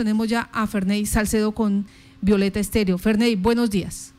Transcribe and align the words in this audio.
Tenemos 0.00 0.28
ya 0.28 0.48
a 0.52 0.68
Ferney 0.68 1.06
Salcedo 1.06 1.50
con 1.50 1.84
Violeta 2.20 2.60
Estéreo. 2.60 2.98
Ferney, 2.98 3.34
buenos 3.34 3.68
días. 3.68 4.14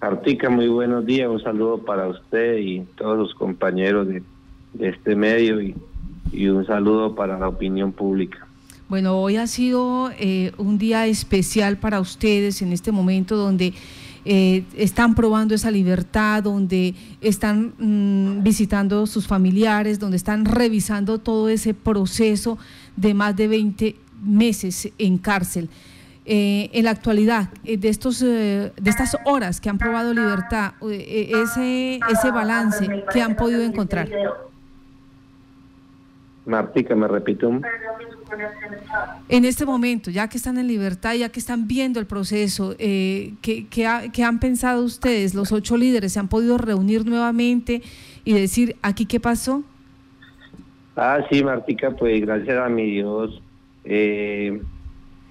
Artica, 0.00 0.50
muy 0.50 0.66
buenos 0.66 1.06
días. 1.06 1.30
Un 1.30 1.40
saludo 1.40 1.84
para 1.84 2.08
usted 2.08 2.58
y 2.58 2.80
todos 2.96 3.16
los 3.16 3.34
compañeros 3.34 4.08
de, 4.08 4.24
este 4.80 5.14
medio 5.14 5.62
y, 5.62 5.76
un 6.48 6.66
saludo 6.66 7.14
para 7.14 7.38
la 7.38 7.46
opinión 7.46 7.92
pública. 7.92 8.48
Bueno, 8.88 9.16
hoy 9.16 9.36
ha 9.36 9.46
sido 9.46 10.10
eh, 10.18 10.50
un 10.58 10.76
día 10.76 11.06
especial 11.06 11.76
para 11.76 12.00
ustedes 12.00 12.62
en 12.62 12.72
este 12.72 12.90
momento 12.90 13.36
donde 13.36 13.74
eh, 14.24 14.64
están 14.76 15.14
probando 15.14 15.54
esa 15.54 15.70
libertad, 15.70 16.42
donde 16.42 16.96
están 17.20 17.74
mm, 17.78 18.42
visitando 18.42 19.06
sus 19.06 19.28
familiares, 19.28 20.00
donde 20.00 20.16
están 20.16 20.46
revisando 20.46 21.18
todo 21.18 21.48
ese 21.48 21.74
proceso 21.74 22.58
de 23.00 23.14
más 23.14 23.36
de 23.36 23.48
20 23.48 23.96
meses 24.22 24.90
en 24.98 25.18
cárcel. 25.18 25.68
Eh, 26.26 26.70
en 26.72 26.84
la 26.84 26.90
actualidad, 26.90 27.48
eh, 27.64 27.76
de, 27.76 27.88
estos, 27.88 28.20
de 28.20 28.72
estas 28.84 29.16
horas 29.24 29.60
que 29.60 29.68
han 29.68 29.78
probado 29.78 30.12
libertad, 30.12 30.74
ese, 30.82 31.98
ese 32.08 32.30
balance 32.30 33.04
que 33.12 33.22
han 33.22 33.36
podido 33.36 33.62
encontrar. 33.62 34.08
Martica, 36.46 36.94
me 36.94 37.08
repito. 37.08 37.60
En 39.28 39.44
este 39.44 39.64
momento, 39.64 40.10
ya 40.10 40.28
que 40.28 40.36
están 40.36 40.58
en 40.58 40.66
libertad, 40.66 41.14
ya 41.14 41.28
que 41.28 41.40
están 41.40 41.68
viendo 41.68 42.00
el 42.00 42.06
proceso, 42.06 42.74
eh, 42.78 43.34
¿qué, 43.42 44.24
han 44.24 44.40
pensado 44.40 44.82
ustedes? 44.82 45.34
¿Los 45.34 45.52
ocho 45.52 45.76
líderes 45.76 46.12
se 46.12 46.18
han 46.18 46.28
podido 46.28 46.58
reunir 46.58 47.06
nuevamente 47.06 47.82
y 48.24 48.32
decir, 48.32 48.76
aquí 48.82 49.06
qué 49.06 49.20
pasó? 49.20 49.62
Ah, 50.96 51.24
sí, 51.30 51.42
Martica, 51.44 51.92
pues 51.92 52.20
gracias 52.20 52.58
a 52.58 52.68
mi 52.68 52.90
Dios. 52.90 53.40
Eh, 53.84 54.60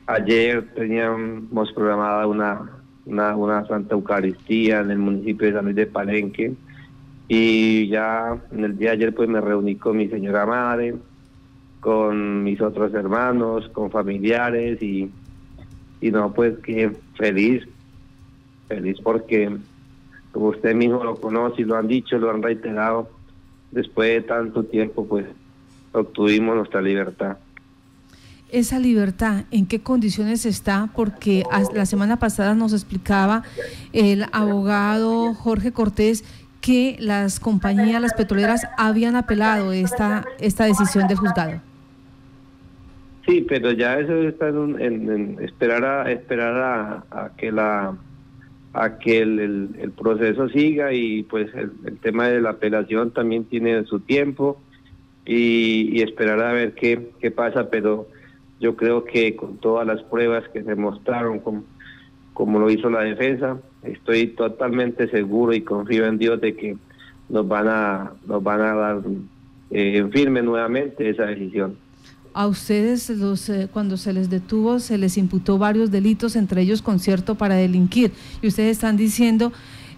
ayer 0.07 0.73
teníamos 0.73 1.71
programada 1.73 2.25
una, 2.27 2.69
una, 3.05 3.35
una 3.35 3.65
Santa 3.67 3.93
Eucaristía 3.93 4.79
en 4.79 4.91
el 4.91 4.97
municipio 4.97 5.47
de 5.47 5.53
San 5.53 5.65
Luis 5.65 5.75
de 5.75 5.85
Palenque 5.85 6.53
y 7.27 7.87
ya 7.89 8.41
en 8.51 8.63
el 8.63 8.77
día 8.77 8.89
de 8.89 8.95
ayer 8.95 9.13
pues 9.13 9.29
me 9.29 9.41
reuní 9.41 9.75
con 9.75 9.97
mi 9.97 10.07
señora 10.07 10.45
madre, 10.45 10.95
con 11.81 12.43
mis 12.43 12.59
otros 12.61 12.93
hermanos, 12.93 13.69
con 13.69 13.91
familiares 13.91 14.81
y, 14.81 15.11
y 16.01 16.11
no, 16.11 16.33
pues 16.33 16.57
que 16.59 16.91
feliz, 17.15 17.67
feliz 18.67 18.97
porque 19.03 19.55
como 20.31 20.47
usted 20.47 20.73
mismo 20.73 21.03
lo 21.03 21.15
conoce 21.15 21.61
y 21.61 21.65
lo 21.65 21.75
han 21.75 21.87
dicho, 21.87 22.17
lo 22.17 22.31
han 22.31 22.41
reiterado, 22.41 23.09
después 23.71 24.09
de 24.09 24.21
tanto 24.21 24.63
tiempo 24.63 25.05
pues 25.05 25.25
obtuvimos 25.91 26.55
nuestra 26.55 26.81
libertad. 26.81 27.37
Esa 28.51 28.79
libertad, 28.79 29.43
¿en 29.51 29.67
qué 29.67 29.81
condiciones 29.81 30.45
está? 30.45 30.89
Porque 30.95 31.43
la 31.73 31.85
semana 31.85 32.17
pasada 32.17 32.55
nos 32.55 32.73
explicaba 32.73 33.43
el 33.93 34.25
abogado 34.31 35.35
Jorge 35.35 35.71
Cortés 35.71 36.23
que 36.61 36.97
las 36.99 37.39
compañías, 37.39 38.01
las 38.01 38.13
petroleras, 38.13 38.67
habían 38.77 39.15
apelado 39.15 39.71
esta, 39.71 40.25
esta 40.39 40.65
decisión 40.65 41.07
del 41.07 41.17
juzgado. 41.17 41.61
Sí, 43.29 43.45
pero 43.47 43.71
ya 43.71 43.99
eso 43.99 44.23
está 44.23 44.49
en, 44.49 45.37
esperar 45.41 45.83
a 45.83 46.11
esperar 46.11 47.03
a, 47.11 47.31
que 47.37 47.51
la 47.51 47.95
a 48.73 48.97
que 48.97 49.19
el, 49.19 49.93
proceso 49.95 50.49
siga 50.49 50.93
y 50.93 51.23
pues 51.23 51.53
el, 51.53 51.97
tema 51.99 52.27
de 52.27 52.41
la 52.41 52.51
apelación 52.51 53.11
también 53.11 53.45
tiene 53.45 53.83
su 53.85 53.99
tiempo 53.99 54.59
y, 55.31 56.01
esperar 56.01 56.41
a 56.41 56.53
ver 56.53 56.73
qué, 56.73 57.11
qué 57.19 57.29
pasa, 57.29 57.69
pero 57.69 58.07
yo 58.59 58.75
creo 58.75 59.03
que 59.03 59.35
con 59.35 59.57
todas 59.57 59.85
las 59.85 60.01
pruebas 60.01 60.43
que 60.49 60.63
se 60.63 60.75
mostraron, 60.75 61.39
como, 61.39 61.63
como 62.33 62.59
lo 62.59 62.69
hizo 62.71 62.89
la 62.89 63.01
defensa, 63.01 63.59
estoy 63.83 64.27
totalmente 64.27 65.07
seguro 65.09 65.53
y 65.53 65.61
confío 65.61 66.05
en 66.07 66.17
Dios 66.17 66.41
de 66.41 66.55
que 66.55 66.77
nos 67.29 67.47
van 67.47 67.67
a 67.67 68.13
nos 68.25 68.41
van 68.41 68.61
a 68.61 68.73
dar 68.73 69.01
eh, 69.69 70.03
firme 70.11 70.41
nuevamente 70.41 71.07
esa 71.07 71.27
decisión. 71.27 71.77
A 72.33 72.47
ustedes, 72.47 73.09
los, 73.11 73.49
eh, 73.49 73.67
cuando 73.71 73.97
se 73.97 74.13
les 74.13 74.31
detuvo, 74.31 74.79
se 74.79 74.97
les 74.97 75.17
imputó 75.17 75.59
varios 75.59 75.91
delitos, 75.91 76.35
entre 76.35 76.61
ellos 76.61 76.81
concierto 76.81 77.35
para 77.35 77.55
delinquir. 77.55 78.11
Y 78.41 78.47
ustedes 78.47 78.71
están 78.71 78.97
diciendo, 78.97 79.51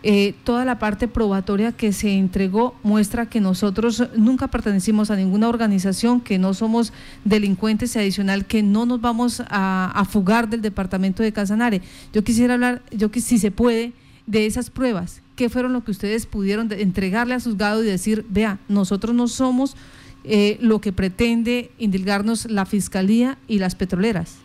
eh, 0.03 0.34
toda 0.44 0.66
la 0.66 0.79
parte 0.79 1.07
probatoria 1.07 1.72
que 1.72 1.94
se 1.94 2.12
entregó 2.13 2.75
muestra 2.84 3.28
que 3.28 3.39
nosotros 3.39 4.07
nunca 4.16 4.47
pertenecimos 4.47 5.12
a 5.12 5.16
ninguna 5.16 5.47
organización, 5.47 6.22
que 6.22 6.39
no 6.39 6.53
somos 6.53 6.91
delincuentes 7.23 7.95
y 7.95 8.00
adicional, 8.00 8.45
que 8.45 8.63
no 8.63 8.85
nos 8.85 9.01
vamos 9.01 9.44
a, 9.47 10.03
fugar 10.09 10.50
del 10.50 10.62
departamento 10.62 11.23
de 11.23 11.31
Casanare. 11.31 11.81
Yo 12.13 12.23
quisiera 12.23 12.56
hablar, 12.56 12.81
yo 12.91 13.12
que 13.12 13.22
si 13.22 13.38
se 13.38 13.51
puede, 13.51 13.94
de 14.25 14.45
esas 14.45 14.69
pruebas. 14.69 15.22
¿Qué 15.35 15.50
fueron 15.50 15.73
lo 15.73 15.84
que 15.84 15.91
ustedes 15.91 16.25
pudieron 16.25 16.72
entregarle 16.72 17.33
a 17.33 17.39
juzgado 17.39 17.83
y 17.83 17.88
decir, 17.88 18.25
vea, 18.29 18.59
nosotros 18.68 19.16
no 19.16 19.28
somos 19.28 19.75
eh, 20.23 20.57
lo 20.62 20.79
que 20.79 20.94
pretende 20.94 21.72
indilgarnos 21.79 22.50
la 22.50 22.66
Fiscalía 22.66 23.39
y 23.47 23.57
las 23.57 23.73
petroleras. 23.73 24.39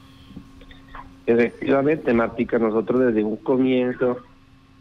Efectivamente, 1.27 2.15
Martica, 2.15 2.59
nosotros 2.59 3.01
desde 3.01 3.23
un 3.23 3.37
comienzo, 3.37 4.19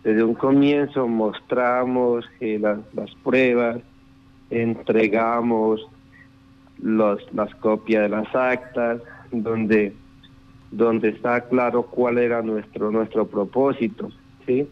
desde 0.06 0.24
un 0.24 0.36
comienzo 0.36 1.08
mostramos 1.08 2.26
las, 2.40 2.80
pruebas, 3.24 3.82
entregamos 4.52 5.82
las 6.80 7.56
copias 7.56 8.04
de 8.04 8.10
las 8.10 8.36
actas, 8.36 9.02
donde, 9.32 9.96
donde 10.70 11.10
está 11.10 11.42
claro 11.42 11.88
cuál 11.88 12.20
era 12.20 12.44
nuestro, 12.44 12.92
nuestro 12.92 13.26
propósito, 13.26 14.10
¿sí? 14.46 14.70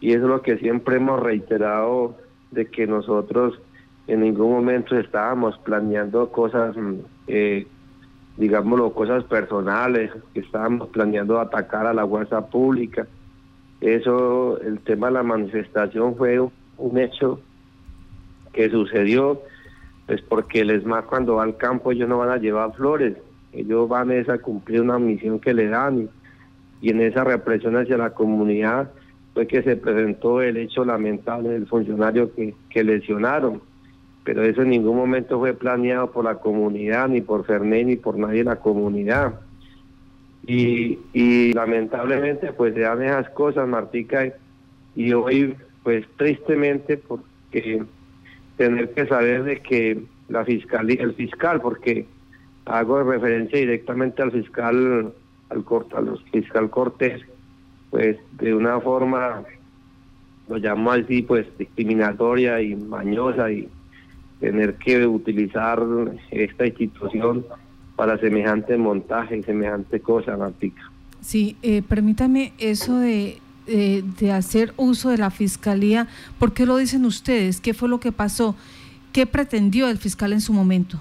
Y 0.00 0.12
es 0.12 0.20
lo 0.20 0.42
que 0.42 0.58
siempre 0.58 0.96
hemos 0.96 1.22
reiterado 1.22 2.16
de 2.50 2.66
que 2.66 2.88
nosotros 2.88 3.60
en 4.08 4.22
ningún 4.22 4.50
momento 4.50 4.98
estábamos 4.98 5.56
planeando 5.58 6.32
cosas, 6.32 6.76
mm, 6.76 6.94
eh, 7.28 7.68
digámoslo, 8.36 8.92
cosas 8.92 9.22
personales, 9.22 10.10
que 10.34 10.40
estábamos 10.40 10.88
planeando 10.88 11.38
atacar 11.38 11.86
a 11.86 11.94
la 11.94 12.04
fuerza 12.04 12.44
pública. 12.44 13.06
Eso, 13.84 14.58
el 14.62 14.80
tema 14.80 15.08
de 15.08 15.12
la 15.12 15.22
manifestación 15.22 16.16
fue 16.16 16.40
un 16.40 16.98
hecho 16.98 17.38
que 18.54 18.70
sucedió, 18.70 19.42
pues 20.06 20.22
porque 20.22 20.62
el 20.62 20.70
ESMAD 20.70 21.04
cuando 21.04 21.34
va 21.34 21.42
al 21.42 21.58
campo 21.58 21.92
ellos 21.92 22.08
no 22.08 22.16
van 22.16 22.30
a 22.30 22.38
llevar 22.38 22.72
flores, 22.72 23.14
ellos 23.52 23.86
van 23.86 24.10
a 24.10 24.38
cumplir 24.38 24.80
una 24.80 24.98
misión 24.98 25.38
que 25.38 25.52
le 25.52 25.68
dan 25.68 26.08
y, 26.80 26.88
en 26.88 27.02
esa 27.02 27.24
represión 27.24 27.76
hacia 27.76 27.98
la 27.98 28.14
comunidad 28.14 28.90
fue 29.34 29.46
que 29.46 29.62
se 29.62 29.76
presentó 29.76 30.40
el 30.40 30.56
hecho 30.56 30.86
lamentable 30.86 31.50
del 31.50 31.66
funcionario 31.66 32.30
que, 32.70 32.84
lesionaron 32.84 33.60
pero 34.24 34.44
eso 34.44 34.62
en 34.62 34.70
ningún 34.70 34.96
momento 34.96 35.38
fue 35.38 35.52
planeado 35.52 36.10
por 36.10 36.24
la 36.24 36.36
comunidad, 36.36 37.08
ni 37.08 37.20
por 37.20 37.44
Fernet, 37.44 37.86
ni 37.86 37.96
por 37.96 38.16
nadie 38.16 38.38
de 38.38 38.44
la 38.44 38.56
comunidad. 38.56 39.34
Y, 40.46 40.98
y 41.12 41.52
lamentablemente 41.54 42.52
pues 42.52 42.74
se 42.74 42.80
dan 42.80 43.02
esas 43.02 43.30
cosas, 43.30 43.66
Martica, 43.66 44.32
y 44.94 45.12
hoy 45.12 45.56
pues 45.82 46.04
tristemente 46.16 46.96
porque 46.96 47.82
tener 48.56 48.92
que 48.92 49.06
saber 49.06 49.44
de 49.44 49.60
que 49.60 50.02
la 50.28 50.44
fiscalía, 50.44 51.02
el 51.02 51.14
fiscal, 51.14 51.60
porque 51.60 52.06
hago 52.66 53.02
referencia 53.02 53.58
directamente 53.58 54.22
al 54.22 54.32
fiscal, 54.32 55.12
al, 55.50 55.64
al 55.94 56.18
fiscal 56.32 56.70
Cortés, 56.70 57.22
pues 57.90 58.16
de 58.38 58.54
una 58.54 58.80
forma, 58.80 59.42
lo 60.48 60.56
llamo 60.56 60.92
así, 60.92 61.22
pues 61.22 61.46
discriminatoria 61.58 62.60
y 62.60 62.74
mañosa 62.74 63.50
y 63.50 63.68
tener 64.40 64.74
que 64.76 65.06
utilizar 65.06 65.80
esta 66.30 66.66
institución 66.66 67.44
para 67.96 68.18
semejante 68.18 68.76
montaje 68.76 69.36
y 69.36 69.42
semejante 69.42 70.00
cosa, 70.00 70.36
Martica. 70.36 70.90
Sí, 71.20 71.56
eh, 71.62 71.82
permítame 71.82 72.52
eso 72.58 72.98
de, 72.98 73.38
de 73.66 74.32
hacer 74.32 74.74
uso 74.76 75.10
de 75.10 75.18
la 75.18 75.30
fiscalía. 75.30 76.08
¿Por 76.38 76.52
qué 76.52 76.66
lo 76.66 76.76
dicen 76.76 77.04
ustedes? 77.04 77.60
¿Qué 77.60 77.72
fue 77.72 77.88
lo 77.88 78.00
que 78.00 78.12
pasó? 78.12 78.56
¿Qué 79.12 79.26
pretendió 79.26 79.88
el 79.88 79.98
fiscal 79.98 80.32
en 80.32 80.40
su 80.40 80.52
momento? 80.52 81.00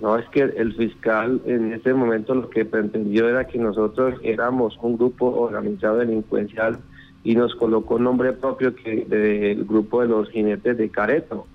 No, 0.00 0.18
es 0.18 0.28
que 0.28 0.42
el 0.42 0.74
fiscal 0.74 1.40
en 1.46 1.72
ese 1.72 1.94
momento 1.94 2.34
lo 2.34 2.50
que 2.50 2.64
pretendió 2.64 3.28
era 3.28 3.46
que 3.46 3.58
nosotros 3.58 4.20
éramos 4.22 4.76
un 4.82 4.96
grupo 4.96 5.26
organizado 5.26 5.98
delincuencial 5.98 6.78
y 7.22 7.34
nos 7.36 7.54
colocó 7.54 7.98
nombre 7.98 8.32
propio 8.32 8.74
que 8.76 9.04
del 9.06 9.64
grupo 9.64 10.02
de 10.02 10.08
los 10.08 10.28
jinetes 10.30 10.76
de 10.76 10.90
Careto. 10.90 11.46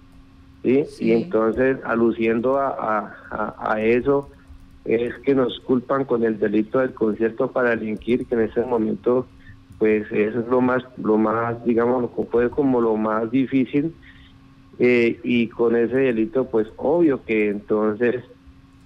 ¿sí? 0.63 0.83
Y 0.99 1.11
entonces, 1.11 1.77
aluciendo 1.83 2.57
a, 2.57 3.13
a, 3.57 3.81
eso, 3.81 4.29
es 4.85 5.13
que 5.19 5.35
nos 5.35 5.59
culpan 5.61 6.05
con 6.05 6.23
el 6.23 6.39
delito 6.39 6.79
del 6.79 6.93
concierto 6.93 7.51
para 7.51 7.71
delinquir, 7.71 8.25
que 8.25 8.35
en 8.35 8.41
ese 8.41 8.63
momento, 8.63 9.27
pues 9.77 10.11
eso 10.11 10.39
es 10.39 10.47
lo 10.47 10.61
más, 10.61 10.83
lo 10.97 11.17
más, 11.17 11.63
digamos, 11.65 12.09
fue 12.31 12.49
como 12.49 12.81
lo 12.81 12.95
más 12.95 13.29
difícil. 13.31 13.93
Eh, 14.79 15.19
y 15.23 15.47
con 15.47 15.75
ese 15.75 15.97
delito, 15.97 16.45
pues 16.45 16.67
obvio 16.77 17.23
que 17.25 17.49
entonces 17.49 18.23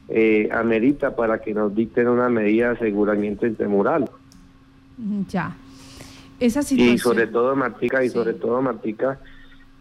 eh, 0.09 0.49
amerita 0.51 1.15
para 1.15 1.39
que 1.39 1.53
nos 1.53 1.73
dicten 1.75 2.07
una 2.07 2.29
medida 2.29 2.69
de 2.69 2.75
aseguramiento 2.77 3.45
intramural. 3.45 4.09
Ya. 5.29 5.55
Esa 6.39 6.63
situación... 6.63 6.95
Y 6.95 6.97
sobre 6.97 7.27
todo, 7.27 7.55
Martica, 7.55 8.03
y 8.03 8.09
sobre 8.09 8.33
todo, 8.33 8.61
Martica, 8.61 9.19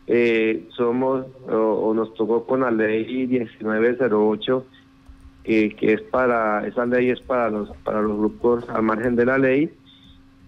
eh, 0.06 0.68
somos 0.76 1.26
o, 1.48 1.92
nos 1.94 2.12
tocó 2.14 2.44
con 2.44 2.60
la 2.60 2.70
ley 2.70 3.26
1908 3.26 4.66
que 5.44 5.74
es 5.80 6.00
para 6.02 6.66
esa 6.66 6.86
ley 6.86 7.10
es 7.10 7.20
para 7.20 7.50
los 7.50 7.70
para 7.78 8.00
los 8.00 8.16
grupos 8.16 8.68
al 8.68 8.82
margen 8.82 9.16
de 9.16 9.26
la 9.26 9.38
ley 9.38 9.70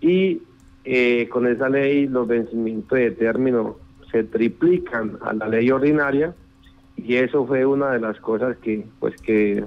y 0.01 0.43
eh, 0.85 1.29
con 1.31 1.47
esa 1.47 1.69
ley 1.69 2.07
los 2.07 2.29
vencimientos 2.29 2.99
de 2.99 3.11
término 3.11 3.77
se 4.13 4.23
triplican 4.23 5.19
a 5.23 5.33
la 5.33 5.49
ley 5.49 5.71
ordinaria 5.71 6.35
y 6.97 7.17
eso 7.17 7.47
fue 7.47 7.67
una 7.67 7.91
de 7.91 8.01
las 8.01 8.21
cosas 8.21 8.57
que 8.59 8.87
pues 9.01 9.21
que 9.21 9.65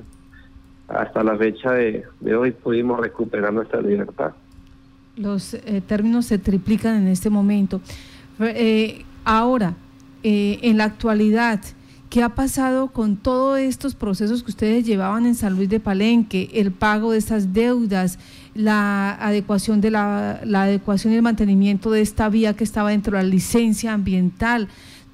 hasta 0.87 1.23
la 1.23 1.37
fecha 1.37 1.73
de, 1.73 2.05
hoy 2.35 2.51
pudimos 2.51 2.99
recuperar 2.99 3.53
nuestra 3.53 3.81
libertad. 3.81 4.31
Los 5.15 5.53
eh, 5.53 5.81
términos 5.85 6.25
se 6.25 6.37
triplican 6.37 6.95
en 6.95 7.07
este 7.07 7.29
momento. 7.29 7.81
Eh, 8.39 9.03
ahora, 9.25 9.73
eh, 10.23 10.59
en 10.61 10.77
la 10.77 10.85
actualidad, 10.85 11.59
¿qué 12.09 12.23
ha 12.23 12.35
pasado 12.35 12.87
con 12.87 13.17
todos 13.17 13.59
estos 13.59 13.95
procesos 13.95 14.43
que 14.43 14.51
ustedes 14.51 14.85
llevaban 14.85 15.25
en 15.25 15.35
San 15.35 15.55
Luis 15.55 15.69
de 15.69 15.79
Palenque? 15.79 16.49
El 16.53 16.71
pago 16.71 17.11
de 17.11 17.17
estas 17.17 17.53
deudas, 17.53 18.19
la 18.53 19.13
adecuación 19.13 19.81
de 19.81 19.91
la, 19.91 20.41
la 20.43 20.63
adecuación 20.63 21.13
y 21.13 21.17
el 21.17 21.21
mantenimiento 21.21 21.91
de 21.91 22.01
esta 22.01 22.29
vía 22.29 22.55
que 22.55 22.63
estaba 22.63 22.91
dentro 22.91 23.17
de 23.17 23.23
la 23.23 23.29
licencia 23.29 23.93
ambiental 23.93 24.67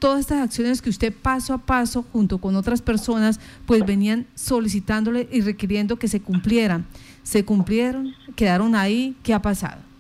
todas 0.04 0.20
estas 0.20 0.42
acciones 0.42 0.82
que 0.82 0.90
usted 0.90 1.14
paso 1.14 1.54
a 1.54 1.60
paso, 1.60 2.04
junto 2.12 2.40
con 2.40 2.58
otras 2.58 2.82
personas, 2.82 3.40
pues 3.66 3.86
venían 3.86 4.28
solicitándole 4.36 5.30
y 5.32 5.40
requiriendo 5.40 5.96
que 5.96 6.10
se 6.10 6.20
cumplieran. 6.20 6.86
¿Se 7.24 7.46
cumplieron? 7.46 8.14
¿Quedaron 8.36 8.76
ahí? 8.76 9.16
¿Qué 9.24 9.34
ha 9.34 9.42
pasado? 9.42 9.93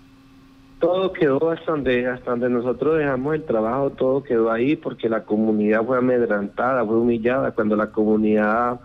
Todo 0.83 1.13
quedó 1.13 1.49
hasta 1.49 1.71
donde, 1.71 2.07
hasta 2.07 2.31
donde 2.31 2.49
nosotros 2.49 2.97
dejamos 2.97 3.35
el 3.35 3.45
trabajo, 3.45 3.91
todo 3.91 4.21
quedó 4.21 4.51
ahí 4.51 4.75
porque 4.75 5.07
la 5.07 5.23
comunidad 5.23 5.85
fue 5.85 5.97
amedrantada, 5.97 6.85
fue 6.85 6.97
humillada. 6.97 7.51
Cuando 7.51 7.77
la 7.77 7.87
comunidad 7.87 8.81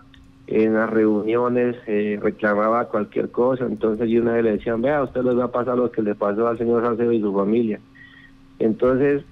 en 0.47 0.75
las 0.75 0.89
reuniones 0.89 1.75
eh, 1.87 2.17
reclamaba 2.21 2.85
cualquier 2.85 3.31
cosa, 3.31 3.65
entonces 3.65 4.09
yo 4.09 4.21
una 4.21 4.31
vez 4.31 4.45
le 4.45 4.51
decían, 4.53 4.81
vea, 4.81 5.03
usted 5.03 5.23
les 5.23 5.37
va 5.37 5.43
a 5.43 5.51
pasar 5.51 5.77
lo 5.77 5.91
que 5.91 6.01
le 6.01 6.15
pasó 6.15 6.47
al 6.47 6.57
señor 6.57 6.83
Salcedo 6.83 7.11
y 7.11 7.19
su 7.19 7.33
familia. 7.33 7.81
Entonces, 8.59 9.25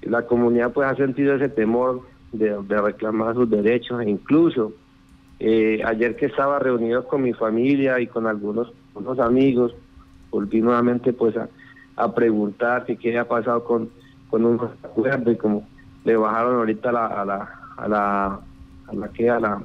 la 0.00 0.22
comunidad 0.22 0.72
pues 0.72 0.88
ha 0.88 0.96
sentido 0.96 1.34
ese 1.34 1.50
temor 1.50 2.00
de, 2.32 2.56
reclamar 2.80 3.34
sus 3.34 3.50
derechos 3.50 4.00
e 4.00 4.08
incluso 4.08 4.72
eh, 5.40 5.82
ayer 5.84 6.16
que 6.16 6.24
estaba 6.24 6.58
reunido 6.58 7.06
con 7.06 7.20
mi 7.20 7.34
familia 7.34 8.00
y 8.00 8.06
con 8.06 8.26
algunos 8.26 8.72
unos 8.94 9.18
amigos 9.18 9.74
volví 10.30 10.62
nuevamente 10.62 11.12
pues 11.12 11.36
a, 11.36 11.50
preguntar 12.14 12.84
qué 12.86 13.08
había 13.08 13.28
pasado 13.28 13.64
con 13.64 13.90
con 14.30 14.44
un 14.44 14.60
acuerdo 14.82 15.30
y 15.30 15.36
como 15.36 15.66
le 16.04 16.16
bajaron 16.16 16.56
ahorita 16.56 16.88
a 16.88 16.92
la 16.92 17.06
a 17.06 17.24
la 17.24 17.60
a 17.76 17.88
la 17.88 18.40
a 18.88 18.94
la 18.94 19.08
que 19.08 19.30
a 19.30 19.40
la 19.40 19.62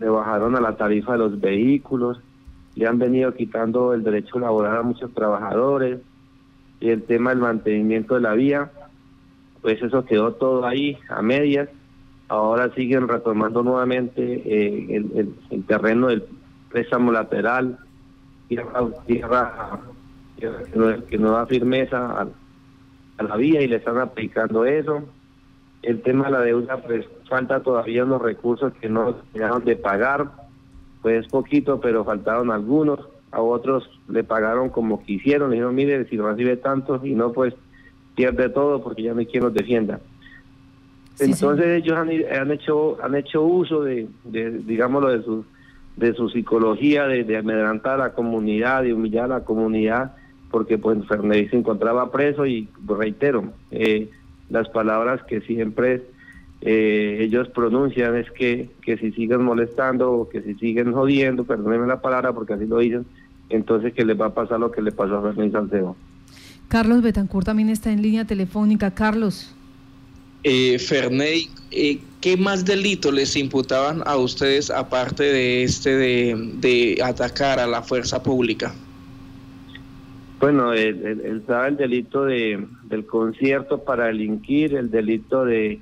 le 0.00 0.08
bajaron 0.08 0.56
a 0.56 0.60
la 0.60 0.76
tarifa 0.76 1.12
de 1.12 1.18
los 1.18 1.40
vehículos 1.40 2.20
le 2.74 2.86
han 2.86 2.98
venido 2.98 3.32
quitando 3.34 3.94
el 3.94 4.02
derecho 4.02 4.38
laboral 4.38 4.76
a 4.76 4.82
muchos 4.82 5.12
trabajadores 5.14 6.00
y 6.80 6.90
el 6.90 7.04
tema 7.04 7.30
del 7.30 7.38
mantenimiento 7.38 8.14
de 8.14 8.20
la 8.20 8.34
vía 8.34 8.70
pues 9.64 9.80
eso 9.82 10.04
quedó 10.04 10.34
todo 10.34 10.66
ahí 10.66 10.98
a 11.08 11.22
medias. 11.22 11.70
Ahora 12.28 12.70
siguen 12.74 13.08
retomando 13.08 13.62
nuevamente 13.62 14.20
eh, 14.44 15.02
el, 15.50 15.64
terreno 15.64 16.08
del 16.08 16.22
préstamo 16.68 17.10
lateral, 17.10 17.78
tierra, 18.46 18.84
tierra, 19.06 19.80
que, 20.38 21.18
no, 21.18 21.32
da 21.32 21.46
firmeza 21.46 22.22
a, 23.18 23.22
la 23.22 23.36
vía 23.36 23.62
y 23.62 23.68
le 23.68 23.76
están 23.76 23.98
aplicando 23.98 24.64
eso. 24.64 25.04
El 25.82 26.02
tema 26.02 26.26
de 26.26 26.30
la 26.32 26.40
deuda, 26.40 26.78
pues 26.78 27.06
falta 27.28 27.60
todavía 27.60 28.04
unos 28.04 28.22
recursos 28.22 28.72
que 28.80 28.88
no 28.88 29.16
dejaron 29.32 29.64
de 29.64 29.76
pagar, 29.76 30.30
pues 31.02 31.26
poquito, 31.28 31.80
pero 31.80 32.04
faltaron 32.04 32.50
algunos. 32.50 33.00
A 33.30 33.40
otros 33.40 33.90
le 34.08 34.22
pagaron 34.22 34.70
como 34.70 35.02
quisieron, 35.02 35.50
le 35.50 35.56
dijeron, 35.56 35.74
mire, 35.74 36.08
si 36.08 36.16
no 36.16 36.28
recibe 36.28 36.56
tanto, 36.56 37.00
y 37.04 37.14
no, 37.14 37.32
pues 37.32 37.54
pierde 38.14 38.48
todo 38.48 38.82
porque 38.82 39.02
ya 39.02 39.12
no 39.12 39.20
hay 39.20 39.26
quien 39.26 39.42
los 39.42 39.52
defienda. 39.52 40.00
Entonces 41.18 41.66
ellos 41.66 41.96
han, 41.96 42.10
hecho 42.50 42.98
han 43.02 43.14
hecho 43.14 43.42
uso 43.42 43.82
de, 43.82 44.08
de 44.24 44.50
digámoslo 44.50 45.10
de 45.10 45.22
su 45.22 45.44
de 45.96 46.12
su 46.14 46.28
psicología 46.28 47.06
de, 47.06 47.36
amedrantar 47.36 47.94
a 47.94 48.08
la 48.08 48.12
comunidad 48.12 48.82
de 48.82 48.92
humillar 48.92 49.26
a 49.26 49.38
la 49.38 49.44
comunidad 49.44 50.16
porque 50.50 50.78
pues 50.78 50.98
Fernández 51.06 51.50
se 51.50 51.56
encontraba 51.56 52.10
preso 52.10 52.46
y 52.46 52.68
reitero 52.86 53.52
eh, 53.70 54.10
las 54.50 54.68
palabras 54.68 55.22
que 55.24 55.40
siempre 55.40 56.02
eh, 56.60 57.18
ellos 57.20 57.48
pronuncian 57.48 58.16
es 58.16 58.30
que, 58.30 58.70
que 58.82 58.96
si 58.96 59.12
siguen 59.12 59.42
molestando 59.42 60.12
o 60.12 60.28
que 60.28 60.42
si 60.42 60.54
siguen 60.54 60.92
jodiendo, 60.92 61.44
perdónenme 61.44 61.86
la 61.86 62.00
palabra 62.00 62.32
porque 62.32 62.54
así 62.54 62.66
lo 62.66 62.78
dicen, 62.78 63.04
entonces 63.50 63.92
que 63.92 64.04
les 64.04 64.18
va 64.18 64.26
a 64.26 64.34
pasar 64.34 64.60
lo 64.60 64.70
que 64.70 64.80
le 64.80 64.92
pasó 64.92 65.18
a 65.18 65.22
Fernández 65.22 65.52
Salcedo. 65.52 65.96
Carlos 66.68 67.02
Betancourt 67.02 67.46
también 67.46 67.68
está 67.68 67.92
en 67.92 68.02
línea 68.02 68.24
telefónica. 68.24 68.92
Carlos. 68.92 69.54
Eh, 70.42 70.78
Ferney, 70.78 71.48
eh, 71.70 71.98
¿qué 72.20 72.36
más 72.36 72.64
delito 72.64 73.10
les 73.10 73.34
imputaban 73.34 74.02
a 74.06 74.16
ustedes 74.16 74.70
aparte 74.70 75.22
de 75.22 75.62
este 75.62 75.96
de, 75.96 76.98
atacar 77.02 77.58
a 77.58 77.66
la 77.66 77.82
fuerza 77.82 78.22
pública? 78.22 78.74
Bueno, 80.44 80.74
estaba 80.74 81.68
el, 81.68 81.78
delito 81.78 82.26
de, 82.26 82.66
del 82.82 83.06
concierto 83.06 83.82
para 83.82 84.08
delinquir, 84.08 84.74
el 84.74 84.90
delito 84.90 85.46
de 85.46 85.80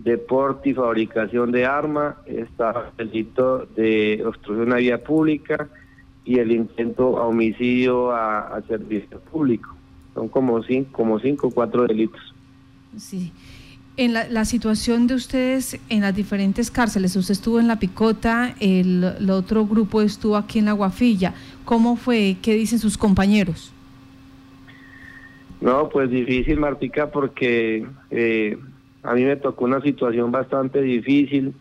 deporte 0.00 0.68
y 0.68 0.74
fabricación 0.74 1.50
de 1.50 1.64
armas, 1.64 2.16
estaba 2.26 2.92
el 2.98 3.08
delito 3.08 3.66
de 3.74 4.22
obstrucción 4.26 4.70
a 4.74 4.76
vía 4.76 5.02
pública 5.02 5.66
y 6.26 6.40
el 6.40 6.52
intento 6.52 7.16
a 7.16 7.26
homicidio 7.26 8.12
a 8.12 8.60
servicio 8.68 9.18
público. 9.18 9.74
Son 10.12 10.28
como 10.28 10.62
cinco, 10.62 10.90
como 10.92 11.18
cinco 11.18 11.46
o 11.46 11.50
cuatro 11.50 11.86
delitos. 11.86 12.20
Sí. 12.98 13.32
En 13.96 14.12
la, 14.12 14.44
situación 14.44 15.06
de 15.06 15.14
ustedes 15.14 15.80
en 15.88 16.02
las 16.02 16.14
diferentes 16.14 16.70
cárceles, 16.70 17.16
usted 17.16 17.32
estuvo 17.32 17.60
en 17.60 17.66
La 17.66 17.78
Picota, 17.78 18.56
el, 18.60 19.30
otro 19.30 19.66
grupo 19.66 20.02
estuvo 20.02 20.36
aquí 20.36 20.58
en 20.58 20.66
La 20.66 20.72
Guafilla. 20.72 21.32
¿Cómo 21.64 21.96
fue? 21.96 22.36
¿Qué 22.42 22.52
dicen 22.52 22.78
sus 22.78 22.98
compañeros? 22.98 23.72
No, 25.62 25.88
pues 25.88 26.10
difícil, 26.10 26.58
Martica, 26.58 27.12
porque 27.12 27.86
eh, 28.10 28.58
a 29.04 29.14
mí 29.14 29.22
me 29.22 29.36
tocó 29.36 29.64
una 29.64 29.80
situación 29.80 30.32
bastante 30.32 30.82
difícil, 30.82 31.54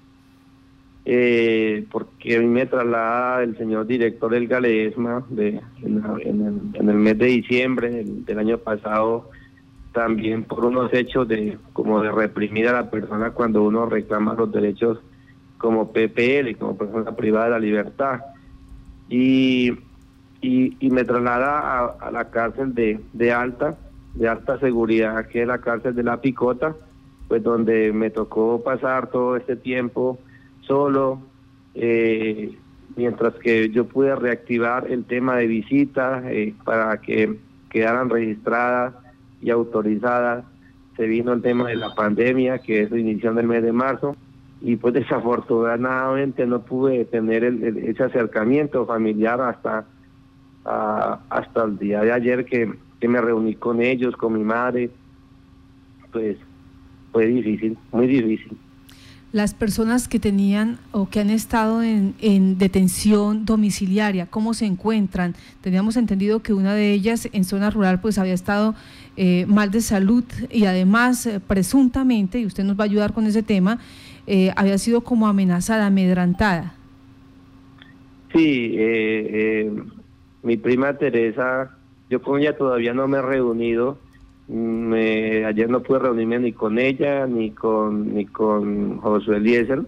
eh, 1.05 1.86
porque 1.91 2.38
a 2.38 2.39
mí 2.39 2.48
me 2.48 2.65
traslada 2.65 3.43
el 3.43 3.55
señor 3.60 3.86
director 3.86 4.31
del 4.31 4.48
Galesma 4.48 5.24
de, 5.29 5.62
en, 5.84 6.72
el, 6.74 6.96
mes 6.96 7.17
de 7.20 7.25
diciembre 7.27 8.03
del, 8.03 8.39
año 8.39 8.58
pasado, 8.58 9.29
también 9.93 10.46
por 10.46 10.65
unos 10.65 10.91
hechos 10.93 11.27
de 11.27 11.60
como 11.72 12.01
de 12.01 12.12
reprimir 12.12 12.70
a 12.70 12.74
la 12.74 12.89
persona 12.89 13.29
cuando 13.29 13.62
uno 13.62 13.86
reclama 13.86 14.34
los 14.34 14.51
derechos 14.51 14.98
como 15.60 15.91
PPL, 15.91 16.58
como 16.58 16.75
persona 16.75 17.15
privada 17.15 17.46
de 17.46 17.51
la 17.51 17.60
libertad. 17.60 18.22
Y, 19.10 19.74
y, 20.41 20.89
me 20.89 21.03
traslada 21.03 21.98
a, 22.00 22.10
la 22.10 22.31
cárcel 22.31 22.74
de, 22.74 23.00
de 23.13 23.31
alta, 23.31 23.77
de 24.13 24.27
alta 24.27 24.59
seguridad, 24.59 25.27
que 25.27 25.41
es 25.41 25.47
la 25.47 25.59
cárcel 25.59 25.95
de 25.95 26.03
La 26.03 26.21
Picota, 26.21 26.75
pues 27.27 27.43
donde 27.43 27.93
me 27.93 28.09
tocó 28.09 28.61
pasar 28.61 29.09
todo 29.09 29.37
este 29.37 29.55
tiempo 29.55 30.19
solo, 30.61 31.21
eh, 31.75 32.57
mientras 32.95 33.35
que 33.35 33.69
yo 33.69 33.85
pude 33.85 34.15
reactivar 34.15 34.91
el 34.91 35.05
tema 35.05 35.37
de 35.37 35.47
visitas 35.47 36.23
eh, 36.25 36.53
para 36.65 36.97
que 36.99 37.37
quedaran 37.69 38.09
registradas 38.09 38.93
y 39.41 39.49
autorizadas. 39.49 40.45
Se 40.97 41.07
vino 41.07 41.31
el 41.31 41.41
tema 41.41 41.69
de 41.69 41.75
la 41.75 41.95
pandemia, 41.95 42.59
que 42.59 42.81
es 42.81 42.91
inició 42.91 43.31
en 43.31 43.39
el 43.39 43.47
mes 43.47 43.63
de 43.63 43.71
marzo, 43.71 44.15
y 44.59 44.75
pues 44.75 44.93
desafortunadamente 45.01 46.45
no 46.45 46.61
pude 46.61 47.05
tener 47.05 47.43
ese 47.43 48.03
acercamiento 48.03 48.85
familiar 48.85 49.39
hasta, 49.41 49.85
hasta 50.65 51.63
el 51.63 51.77
día 51.77 52.01
de 52.01 52.11
ayer 52.11 52.45
que, 52.45 52.73
que 53.01 53.10
me 53.10 53.20
reuní 53.20 53.55
con 53.55 53.81
ellos, 53.81 54.15
con 54.15 54.34
mi 54.34 54.43
madre. 54.43 54.89
Pues 56.13 56.38
fue 57.12 57.25
difícil, 57.25 57.77
muy 57.91 58.08
difícil 58.08 58.58
las 59.31 59.53
personas 59.53 60.10
que 60.10 60.20
tenían 60.20 60.77
o 60.91 61.10
que 61.10 61.22
han 61.22 61.29
estado 61.29 61.84
en, 61.84 62.15
en, 62.20 62.58
detención 62.58 63.46
domiciliaria, 63.46 64.25
cómo 64.25 64.53
se 64.53 64.65
encuentran. 64.65 65.36
Teníamos 65.62 65.96
entendido 65.96 66.41
que 66.41 66.53
una 66.53 66.75
de 66.75 66.91
ellas 66.91 67.29
en 67.31 67.46
zona 67.46 67.70
rural 67.70 68.01
pues 68.01 68.17
había 68.17 68.34
estado 68.34 68.75
eh, 69.15 69.46
mal 69.48 69.72
de 69.72 69.81
salud 69.81 70.24
y 70.50 70.65
además 70.65 71.25
eh, 71.25 71.39
presuntamente, 71.39 72.39
y 72.39 72.46
usted 72.46 72.63
nos 72.63 72.77
va 72.77 72.84
a 72.84 72.86
ayudar 72.86 73.13
con 73.13 73.25
ese 73.25 73.41
tema, 73.41 73.79
eh, 74.27 74.51
había 74.55 74.77
sido 74.77 75.01
como 75.01 75.27
amenazada, 75.27 75.88
amedrantada. 75.88 76.75
Sí, 78.34 78.77
mi 80.41 80.55
prima 80.55 80.93
Teresa, 80.98 81.77
yo 82.11 82.21
con 82.21 82.41
ella 82.41 82.57
todavía 82.57 82.93
no 82.93 83.07
me 83.07 83.19
he 83.19 83.21
reunido. 83.21 83.97
Me, 84.49 85.45
ayer 85.45 85.69
no 85.69 85.81
pude 85.81 85.99
reunirme 85.99 86.39
ni 86.39 86.51
con 86.51 86.77
ella 86.77 87.25
ni 87.25 87.51
con 87.51 88.13
ni 88.13 88.25
con 88.25 88.97
Josué 88.97 89.37
Eliezer. 89.37 89.83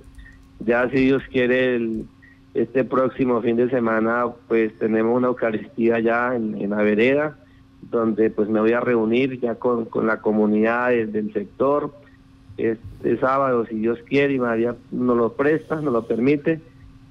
Ya 0.61 0.89
si 0.89 1.05
Dios 1.05 1.21
quiere 1.29 2.05
este 2.53 2.85
próximo 2.85 3.41
fin 3.41 3.57
de 3.57 3.69
semana 3.69 4.27
pues 4.47 4.71
tenemos 4.79 5.17
una 5.17 5.27
Eucaristía 5.27 5.99
ya 5.99 6.33
en, 6.33 6.69
la 6.69 6.77
vereda 6.77 7.37
donde 7.91 8.29
pues 8.29 8.47
me 8.47 8.61
voy 8.61 8.71
a 8.71 8.79
reunir 8.79 9.41
ya 9.41 9.55
con, 9.55 9.85
con 9.85 10.07
la 10.07 10.21
comunidad 10.21 10.91
del 10.91 11.33
sector 11.33 11.93
este 12.55 13.17
sábado 13.17 13.65
si 13.65 13.79
Dios 13.79 13.99
quiere 14.05 14.35
y 14.35 14.39
María 14.39 14.75
nos 14.91 15.17
lo 15.17 15.33
presta, 15.33 15.81
nos 15.81 15.91
lo 15.91 16.07
permite 16.07 16.61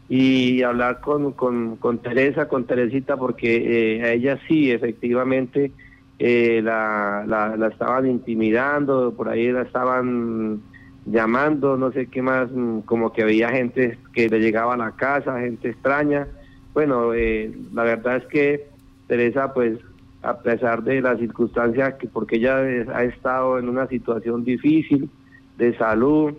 y 0.09 0.63
hablar 0.63 1.01
con, 1.01 1.33
con, 1.33 1.77
con 1.77 1.99
Teresa, 1.99 2.49
con 2.49 2.65
Teresita, 2.65 3.17
porque 3.17 3.97
eh, 3.97 4.03
a 4.03 4.13
ella 4.13 4.39
sí, 4.47 4.71
efectivamente, 4.71 5.73
eh, 6.19 6.61
la, 6.63 7.25
la, 7.27 7.67
estaban 7.69 8.07
intimidando, 8.07 9.15
por 9.15 9.29
ahí 9.29 9.51
la 9.51 9.63
estaban 9.63 10.61
llamando, 11.07 11.77
no 11.77 11.91
sé 11.93 12.07
qué 12.07 12.23
más, 12.23 12.51
mm, 12.53 12.81
como 12.81 13.13
que 13.13 13.23
había 13.23 13.49
gente 13.49 13.99
que 14.13 14.29
le 14.29 14.39
llegaba 14.39 14.75
a 14.75 14.77
la 14.77 14.93
casa, 14.93 15.41
gente 15.41 15.71
extraña. 15.71 16.29
Bueno, 16.75 17.13
eh, 17.15 17.53
la 17.73 17.85
verdad 17.85 18.19
es 18.19 18.27
que 18.27 18.69
Teresa, 19.09 19.53
pues, 19.53 19.79
a 20.23 20.39
pesar 20.39 20.85
de 20.85 21.01
las 21.01 21.19
circunstancias, 21.19 21.95
que 21.95 22.07
porque 22.07 22.37
ella 22.37 22.59
ha 22.95 23.05
estado 23.05 23.59
en 23.59 23.69
una 23.69 23.89
situación 23.89 24.45
difícil 24.45 25.11
de 25.59 25.77
salud, 25.77 26.35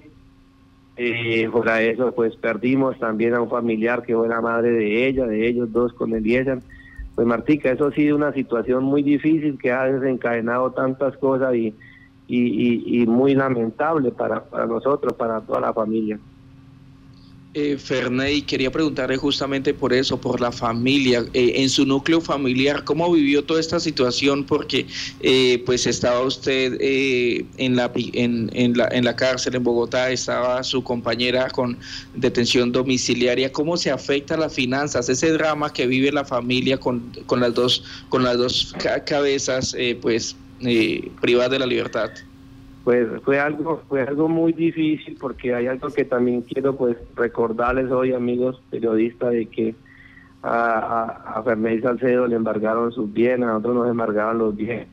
eh, 0.95 1.49
fuera 1.51 1.81
eso, 1.81 2.11
pues 2.13 2.35
perdimos 2.35 2.97
también 2.99 3.33
a 3.33 3.41
un 3.41 3.49
familiar 3.49 4.03
que 4.03 4.15
fue 4.15 4.27
la 4.27 4.41
madre 4.41 4.71
de 4.71 5.07
ella, 5.07 5.25
de 5.25 5.47
ellos 5.47 5.71
dos 5.71 5.93
con 5.93 6.13
Eliezer. 6.13 6.59
Pues 7.15 7.27
Martica, 7.27 7.71
eso 7.71 7.87
ha 7.87 7.91
sido 7.91 8.15
una 8.15 8.33
situación 8.33 8.83
muy 8.83 9.03
difícil 9.03 9.57
que 9.59 9.71
ha 9.71 9.85
desencadenado 9.85 10.71
tantas 10.71 11.15
cosas 11.17 11.53
y, 11.55 11.73
y, 12.27 13.01
y, 13.01 13.05
muy 13.05 13.35
lamentable 13.35 14.11
para, 14.11 14.43
para 14.43 14.65
nosotros, 14.65 15.13
para 15.13 15.41
toda 15.41 15.61
la 15.61 15.73
familia 15.73 16.19
eh, 17.53 17.77
Ferney, 17.77 18.41
quería 18.41 18.71
preguntarle 18.71 19.17
justamente 19.17 19.73
por 19.73 19.93
eso, 19.93 20.19
por 20.19 20.41
la 20.41 20.51
familia, 20.51 21.25
eh, 21.33 21.53
en 21.55 21.69
su 21.69 21.85
núcleo 21.85 22.19
familiar, 22.19 22.83
¿cómo 22.83 23.11
vivió 23.11 23.43
toda 23.43 23.59
esta 23.59 23.79
situación? 23.79 24.43
Porque 24.43 24.87
eh, 25.19 25.61
pues 25.65 25.85
estaba 25.85 26.21
usted 26.21 26.77
eh, 26.79 27.45
en, 27.57 27.75
la, 27.75 27.91
en, 27.95 28.49
en, 28.53 28.77
la, 28.77 28.87
en 28.91 29.05
la 29.05 29.15
cárcel 29.15 29.55
en 29.55 29.63
Bogotá, 29.63 30.09
estaba 30.09 30.63
su 30.63 30.83
compañera 30.83 31.49
con 31.49 31.77
detención 32.15 32.71
domiciliaria, 32.71 33.51
¿cómo 33.51 33.77
se 33.77 33.91
afecta 33.91 34.35
las 34.35 34.53
finanzas, 34.53 35.07
ese 35.09 35.31
drama 35.31 35.71
que 35.71 35.85
vive 35.85 36.11
la 36.11 36.25
familia 36.25 36.79
con, 36.79 37.11
con 37.27 37.39
las 37.39 37.53
dos, 37.53 37.83
con 38.09 38.23
las 38.23 38.37
dos 38.37 38.75
cabezas 39.05 39.75
pues 40.01 40.35
privadas 41.21 41.51
de 41.51 41.59
la 41.59 41.65
libertad? 41.65 42.09
Pues 42.83 43.07
fue 43.23 43.39
algo 43.39 43.81
fue 43.87 44.01
algo 44.01 44.27
muy 44.27 44.51
difícil 44.51 45.17
porque 45.19 45.55
hay 45.55 45.67
algo 45.67 45.89
que 45.89 46.03
también 46.03 46.41
quiero 46.41 46.75
pues 46.75 46.97
recordarles 47.15 47.89
hoy 47.91 48.13
amigos 48.13 48.61
periodistas 48.69 49.31
de 49.31 49.45
que 49.45 49.75
a, 50.41 51.37
a, 51.37 51.43
Salcedo 51.81 52.27
le 52.27 52.35
embargaron 52.35 52.91
sus 52.91 53.11
bienes, 53.11 53.47
a 53.47 53.57
otros 53.57 53.73
nos 53.73 53.89
embargaron 53.89 54.37
los 54.37 54.53
bienes. 54.53 54.89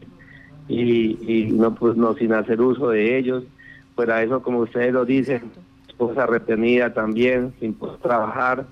Y, 0.68 1.18
y 1.26 1.50
no 1.50 1.74
pues 1.74 1.96
no 1.96 2.14
sin 2.14 2.32
hacer 2.32 2.60
uso 2.60 2.90
de 2.90 3.18
ellos, 3.18 3.42
fuera 3.96 4.22
eso 4.22 4.40
como 4.40 4.60
ustedes 4.60 4.92
lo 4.92 5.04
dicen, 5.04 5.50
esposa 5.88 6.26
retenida 6.26 6.94
también 6.94 7.52
sin 7.58 7.74
poder 7.74 7.98
trabajar. 7.98 8.66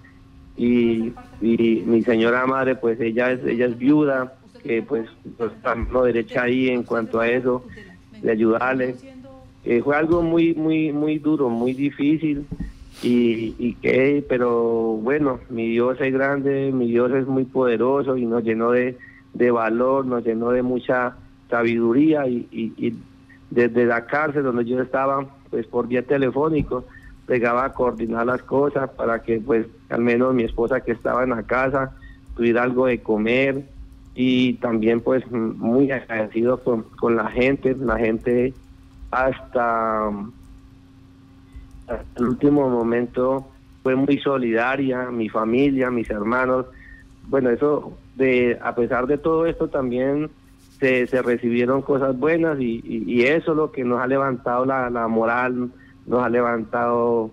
Y, 0.56 1.12
y 1.40 1.82
mi 1.86 2.02
señora 2.02 2.46
madre 2.46 2.76
pues 2.76 3.00
ella 3.00 3.32
es 3.32 3.44
ella 3.44 3.66
es 3.66 3.78
viuda 3.78 4.34
que 4.62 4.82
pues, 4.82 5.08
pues 5.36 5.52
está 5.52 5.74
no 5.74 6.04
derecha 6.04 6.42
ahí 6.42 6.68
en 6.68 6.84
cuanto 6.84 7.18
a 7.20 7.28
eso 7.28 7.64
de 8.22 8.30
ayudarle. 8.30 8.96
Eh, 9.64 9.82
fue 9.82 9.96
algo 9.96 10.22
muy, 10.22 10.54
muy, 10.54 10.92
muy 10.92 11.18
duro, 11.18 11.48
muy 11.48 11.74
difícil 11.74 12.46
y, 13.02 13.54
y 13.58 13.74
que, 13.74 14.24
pero 14.28 14.98
bueno, 15.02 15.40
mi 15.50 15.68
Dios 15.68 16.00
es 16.00 16.12
grande, 16.12 16.72
mi 16.72 16.88
Dios 16.88 17.12
es 17.12 17.26
muy 17.26 17.44
poderoso 17.44 18.16
y 18.16 18.24
nos 18.24 18.42
llenó 18.44 18.70
de, 18.70 18.96
de 19.34 19.50
valor, 19.50 20.06
nos 20.06 20.24
llenó 20.24 20.50
de 20.50 20.62
mucha 20.62 21.16
sabiduría 21.48 22.26
y, 22.26 22.96
desde 23.50 23.86
la 23.86 24.04
cárcel 24.04 24.42
donde 24.42 24.64
yo 24.64 24.80
estaba, 24.82 25.26
pues 25.48 25.66
por 25.66 25.88
vía 25.88 26.02
telefónico, 26.02 26.84
pegaba 27.26 27.64
a 27.64 27.72
coordinar 27.72 28.26
las 28.26 28.42
cosas 28.42 28.90
para 28.90 29.22
que 29.22 29.40
pues 29.40 29.66
al 29.88 30.02
menos 30.02 30.34
mi 30.34 30.42
esposa 30.42 30.80
que 30.80 30.92
estaba 30.92 31.22
en 31.22 31.30
la 31.30 31.42
casa 31.42 31.94
tuviera 32.36 32.62
algo 32.62 32.86
de 32.86 33.00
comer, 33.00 33.64
y 34.20 34.54
también 34.54 35.00
pues 35.00 35.22
muy 35.30 35.92
agradecido 35.92 36.58
con, 36.64 36.82
con 36.98 37.14
la 37.14 37.30
gente, 37.30 37.76
la 37.76 37.96
gente 37.98 38.52
hasta, 39.12 40.10
el 42.16 42.24
último 42.26 42.68
momento 42.68 43.46
fue 43.84 43.94
muy 43.94 44.18
solidaria, 44.18 45.08
mi 45.12 45.28
familia, 45.28 45.92
mis 45.92 46.10
hermanos. 46.10 46.66
Bueno, 47.28 47.50
eso, 47.50 47.92
de 48.16 48.58
a 48.60 48.74
pesar 48.74 49.06
de 49.06 49.18
todo 49.18 49.46
esto 49.46 49.68
también 49.68 50.28
se, 50.80 51.06
se 51.06 51.22
recibieron 51.22 51.80
cosas 51.80 52.18
buenas 52.18 52.58
y, 52.58 52.82
y, 52.84 53.22
eso 53.22 53.52
es 53.52 53.56
lo 53.56 53.70
que 53.70 53.84
nos 53.84 54.00
ha 54.00 54.08
levantado 54.08 54.66
la, 54.66 54.90
la 54.90 55.06
moral, 55.06 55.70
nos 56.08 56.24
ha 56.24 56.28
levantado 56.28 57.30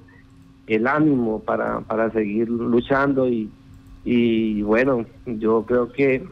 el 0.67 0.85
ánimo 0.85 1.39
para, 1.39 1.79
para 1.79 2.11
seguir 2.11 2.47
luchando 2.47 3.27
y, 3.27 3.49
y 4.03 4.61
bueno, 4.61 5.03
yo 5.25 5.63
creo 5.65 5.91
que 5.91 6.23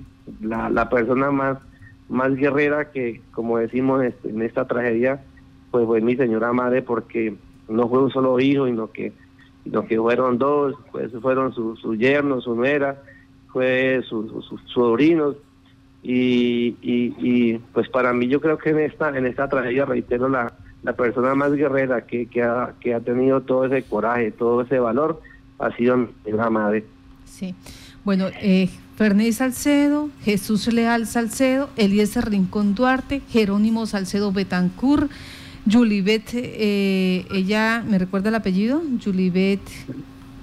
la, 0.41 0.69
la 0.69 0.89
persona 0.89 1.31
más, 1.31 1.57
más 2.09 2.35
guerrera 2.35 2.91
que, 2.91 3.21
como 3.31 3.57
decimos 3.57 4.03
este, 4.03 4.29
en 4.29 4.41
esta 4.41 4.67
tragedia, 4.67 5.23
pues 5.71 5.85
fue 5.85 6.01
mi 6.01 6.15
señora 6.15 6.53
madre 6.53 6.81
porque 6.81 7.35
no 7.67 7.89
fue 7.89 8.03
un 8.03 8.11
solo 8.11 8.39
hijo, 8.39 8.65
sino 8.67 8.91
que, 8.91 9.13
sino 9.63 9.85
que 9.85 9.97
fueron 9.97 10.37
dos, 10.37 10.75
pues 10.91 11.11
fueron 11.21 11.53
su, 11.53 11.75
su 11.77 11.95
yerno, 11.95 12.41
su 12.41 12.55
nuera, 12.55 13.01
fue 13.51 14.01
sus 14.07 14.45
sobrinos. 14.65 15.35
Y, 16.05 16.75
y, 16.81 17.15
y, 17.17 17.57
pues 17.73 17.87
para 17.87 18.11
mí 18.11 18.27
yo 18.27 18.41
creo 18.41 18.57
que 18.57 18.71
en 18.71 18.79
esta 18.79 19.17
en 19.17 19.25
esta 19.25 19.47
tragedia 19.47 19.85
reitero 19.85 20.27
la, 20.27 20.51
la 20.83 20.93
persona 20.93 21.33
más 21.33 21.53
guerrera 21.53 22.05
que, 22.05 22.25
que, 22.25 22.43
ha, 22.43 22.73
que 22.81 22.93
ha 22.93 22.99
tenido 22.99 23.39
todo 23.39 23.63
ese 23.63 23.83
coraje 23.83 24.31
todo 24.31 24.63
ese 24.63 24.79
valor 24.79 25.21
ha 25.59 25.73
sido 25.77 25.95
mi 25.95 26.07
señora 26.25 26.49
madre 26.49 26.83
sí 27.23 27.55
bueno 28.03 28.27
eh, 28.41 28.69
Fernández 28.95 29.37
Salcedo, 29.37 30.09
Jesús 30.23 30.71
Leal 30.71 31.07
Salcedo, 31.07 31.69
Eliezer 31.77 32.29
Rincón 32.29 32.75
Duarte, 32.75 33.21
Jerónimo 33.29 33.85
Salcedo 33.85 34.31
Betancur, 34.31 35.09
Julibet, 35.69 36.29
eh, 36.33 37.25
ella, 37.31 37.83
¿me 37.87 37.97
recuerda 37.97 38.29
el 38.29 38.35
apellido? 38.35 38.81
Julibet. 39.03 39.61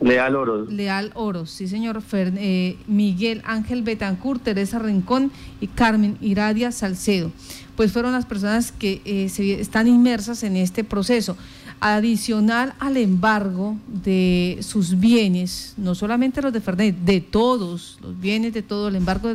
Leal 0.00 0.34
Oros. 0.34 0.72
Leal 0.72 1.10
Oros, 1.14 1.50
sí 1.50 1.68
señor. 1.68 2.02
Eh, 2.12 2.78
Miguel 2.86 3.42
Ángel 3.44 3.82
Betancur, 3.82 4.38
Teresa 4.38 4.78
Rincón 4.78 5.30
y 5.60 5.66
Carmen 5.66 6.16
Iradia 6.22 6.72
Salcedo. 6.72 7.30
Pues 7.76 7.92
fueron 7.92 8.12
las 8.12 8.24
personas 8.24 8.72
que 8.72 9.02
eh, 9.04 9.28
se, 9.28 9.60
están 9.60 9.86
inmersas 9.86 10.42
en 10.42 10.56
este 10.56 10.84
proceso 10.84 11.36
adicional 11.80 12.74
al 12.78 12.96
embargo 12.96 13.76
de 13.86 14.58
sus 14.60 15.00
bienes, 15.00 15.74
no 15.76 15.94
solamente 15.94 16.42
los 16.42 16.52
de 16.52 16.60
Fernández, 16.60 16.94
de 17.04 17.20
todos 17.20 17.98
los 18.02 18.20
bienes, 18.20 18.52
de 18.52 18.62
todo 18.62 18.88
el 18.88 18.96
embargo, 18.96 19.30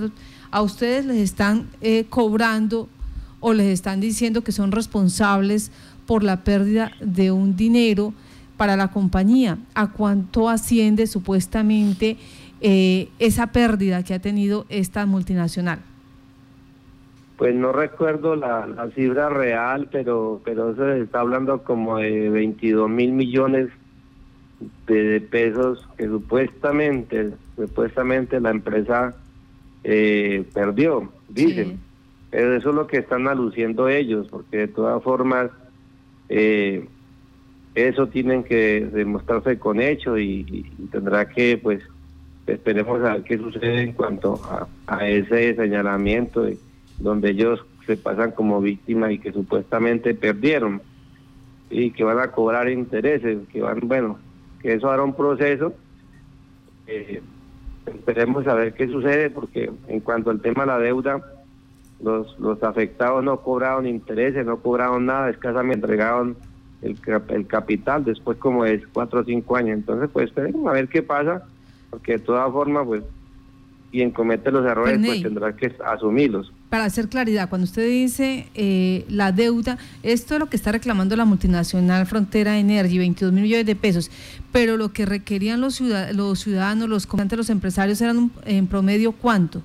a 0.51 0.61
ustedes 0.61 1.05
les 1.05 1.17
están 1.17 1.67
eh, 1.81 2.05
cobrando 2.09 2.87
o 3.39 3.53
les 3.53 3.67
están 3.67 3.99
diciendo 3.99 4.43
que 4.43 4.51
son 4.51 4.71
responsables 4.71 5.71
por 6.05 6.23
la 6.23 6.43
pérdida 6.43 6.91
de 7.01 7.31
un 7.31 7.55
dinero 7.55 8.13
para 8.57 8.77
la 8.77 8.89
compañía. 8.89 9.57
¿A 9.73 9.91
cuánto 9.91 10.47
asciende 10.49 11.07
supuestamente 11.07 12.17
eh, 12.61 13.09
esa 13.19 13.47
pérdida 13.47 14.03
que 14.03 14.13
ha 14.13 14.19
tenido 14.19 14.65
esta 14.69 15.05
multinacional? 15.05 15.79
Pues 17.37 17.53
no 17.53 17.73
recuerdo 17.73 18.35
la, 18.35 18.65
la 18.65 18.89
cifra 18.91 19.29
real, 19.29 19.89
pero 19.91 20.41
pero 20.45 20.73
se 20.75 21.01
está 21.01 21.19
hablando 21.19 21.63
como 21.63 21.97
de 21.97 22.29
22 22.29 22.89
mil 22.89 23.11
millones 23.11 23.69
de, 24.87 25.19
pesos 25.19 25.85
que 25.97 26.07
supuestamente 26.07 27.31
supuestamente 27.57 28.39
la 28.39 28.51
empresa 28.51 29.15
eh, 29.83 30.45
perdió, 30.53 31.11
dicen. 31.29 31.79
Pero 32.31 32.55
eso 32.55 32.69
es 32.69 32.75
lo 32.75 32.87
que 32.87 32.97
están 32.97 33.27
aluciendo 33.27 33.87
ellos, 33.87 34.27
porque 34.29 34.57
de 34.57 34.67
todas 34.67 35.01
formas 35.03 35.51
eh, 36.29 36.87
eso 37.75 38.07
tienen 38.07 38.43
que 38.43 38.87
demostrarse 38.91 39.59
con 39.59 39.79
hecho 39.79 40.17
y, 40.17 40.65
tendrá 40.91 41.29
que, 41.29 41.57
pues, 41.57 41.81
esperemos 42.47 43.01
a 43.03 43.13
ver 43.13 43.23
qué 43.23 43.37
sucede 43.37 43.81
en 43.81 43.93
cuanto 43.93 44.41
a, 44.45 44.67
a 44.87 45.07
ese 45.07 45.55
señalamiento. 45.55 46.41
De, 46.41 46.57
donde 46.99 47.31
ellos 47.31 47.65
se 47.85 47.97
pasan 47.97 48.31
como 48.31 48.61
víctimas 48.61 49.11
y 49.11 49.19
que 49.19 49.31
supuestamente 49.31 50.13
perdieron 50.13 50.81
y 51.69 51.91
que 51.91 52.03
van 52.03 52.19
a 52.19 52.31
cobrar 52.31 52.69
intereses, 52.69 53.39
que 53.51 53.61
van, 53.61 53.79
bueno, 53.83 54.17
que 54.61 54.73
eso 54.73 54.89
hará 54.89 55.03
un 55.03 55.15
proceso. 55.15 55.73
Eh, 56.87 57.21
esperemos 57.85 58.47
a 58.47 58.53
ver 58.53 58.73
qué 58.73 58.87
sucede, 58.87 59.29
porque 59.29 59.71
en 59.87 59.99
cuanto 59.99 60.29
al 60.29 60.41
tema 60.41 60.63
de 60.63 60.67
la 60.67 60.79
deuda, 60.79 61.21
los, 62.01 62.37
los 62.39 62.61
afectados 62.63 63.23
no 63.23 63.39
cobraron 63.41 63.87
intereses, 63.87 64.45
no 64.45 64.57
cobraron 64.57 65.05
nada, 65.05 65.29
escasamente 65.29 65.85
entregaron 65.85 66.35
el, 66.81 66.97
el 67.29 67.47
capital 67.47 68.03
después 68.03 68.37
como 68.37 68.63
de 68.63 68.83
cuatro 68.93 69.21
o 69.21 69.23
cinco 69.23 69.55
años. 69.55 69.77
Entonces, 69.77 70.09
pues 70.11 70.27
esperemos 70.27 70.67
a 70.67 70.73
ver 70.73 70.87
qué 70.87 71.01
pasa, 71.01 71.43
porque 71.89 72.13
de 72.13 72.19
todas 72.19 72.51
formas, 72.51 72.85
pues 72.85 73.03
quien 73.91 74.11
comete 74.11 74.51
los 74.51 74.65
errores 74.65 74.99
pues 75.03 75.23
tendrá 75.23 75.55
que 75.55 75.73
asumirlos. 75.85 76.51
Para 76.75 76.87
hacer 76.87 77.07
claridad, 77.07 77.47
cuando 77.47 77.63
usted 77.63 77.87
dice 77.87 78.47
eh, 78.53 79.05
la 79.07 79.31
deuda, 79.31 79.77
esto 80.03 80.33
es 80.33 80.41
lo 80.41 80.47
que 80.47 80.57
está 80.57 80.73
reclamando 80.73 81.15
la 81.15 81.23
multinacional 81.23 82.05
Frontera 82.05 82.57
Energy, 82.57 82.97
22 82.97 83.31
mil 83.31 83.43
millones 83.43 83.65
de 83.65 83.77
pesos, 83.77 84.11
pero 84.51 84.75
lo 84.75 84.91
que 84.91 85.05
requerían 85.05 85.61
los, 85.61 85.79
los 85.79 86.39
ciudadanos, 86.39 86.89
los 86.89 87.07
comerciantes, 87.07 87.37
los 87.37 87.49
empresarios, 87.49 88.01
eran 88.01 88.29
en 88.43 88.67
promedio 88.67 89.13
cuánto? 89.13 89.61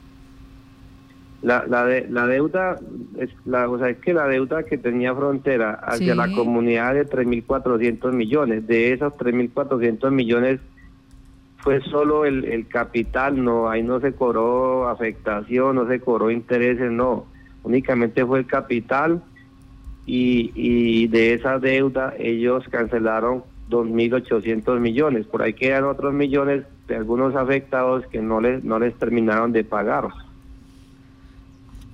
La, 1.42 1.64
la, 1.66 1.84
de, 1.84 2.06
la 2.08 2.28
deuda, 2.28 2.78
es, 3.18 3.30
la, 3.44 3.68
o 3.68 3.76
sea, 3.76 3.88
es 3.88 3.98
que 3.98 4.14
la 4.14 4.28
deuda 4.28 4.62
que 4.62 4.78
tenía 4.78 5.12
Frontera 5.12 5.80
hacia 5.82 6.14
la 6.14 6.30
comunidad 6.30 6.94
de 6.94 7.08
3.400 7.08 8.12
millones, 8.12 8.68
de 8.68 8.92
esos 8.92 9.14
3.400 9.14 10.12
millones 10.12 10.60
fue 11.60 11.80
solo 11.82 12.24
el, 12.24 12.44
el 12.46 12.66
capital, 12.66 13.42
no, 13.42 13.68
ahí 13.68 13.82
no 13.82 14.00
se 14.00 14.12
cobró 14.12 14.88
afectación, 14.88 15.76
no 15.76 15.86
se 15.86 16.00
cobró 16.00 16.30
intereses, 16.30 16.90
no, 16.90 17.26
únicamente 17.62 18.24
fue 18.24 18.40
el 18.40 18.46
capital 18.46 19.22
y, 20.06 20.52
y 20.54 21.06
de 21.08 21.34
esa 21.34 21.58
deuda 21.58 22.14
ellos 22.18 22.64
cancelaron 22.70 23.44
2.800 23.68 24.80
millones, 24.80 25.26
por 25.26 25.42
ahí 25.42 25.52
quedan 25.52 25.84
otros 25.84 26.14
millones 26.14 26.64
de 26.88 26.96
algunos 26.96 27.36
afectados 27.36 28.06
que 28.06 28.20
no 28.20 28.40
les, 28.40 28.64
no 28.64 28.78
les 28.78 28.94
terminaron 28.94 29.52
de 29.52 29.62
pagar. 29.62 30.08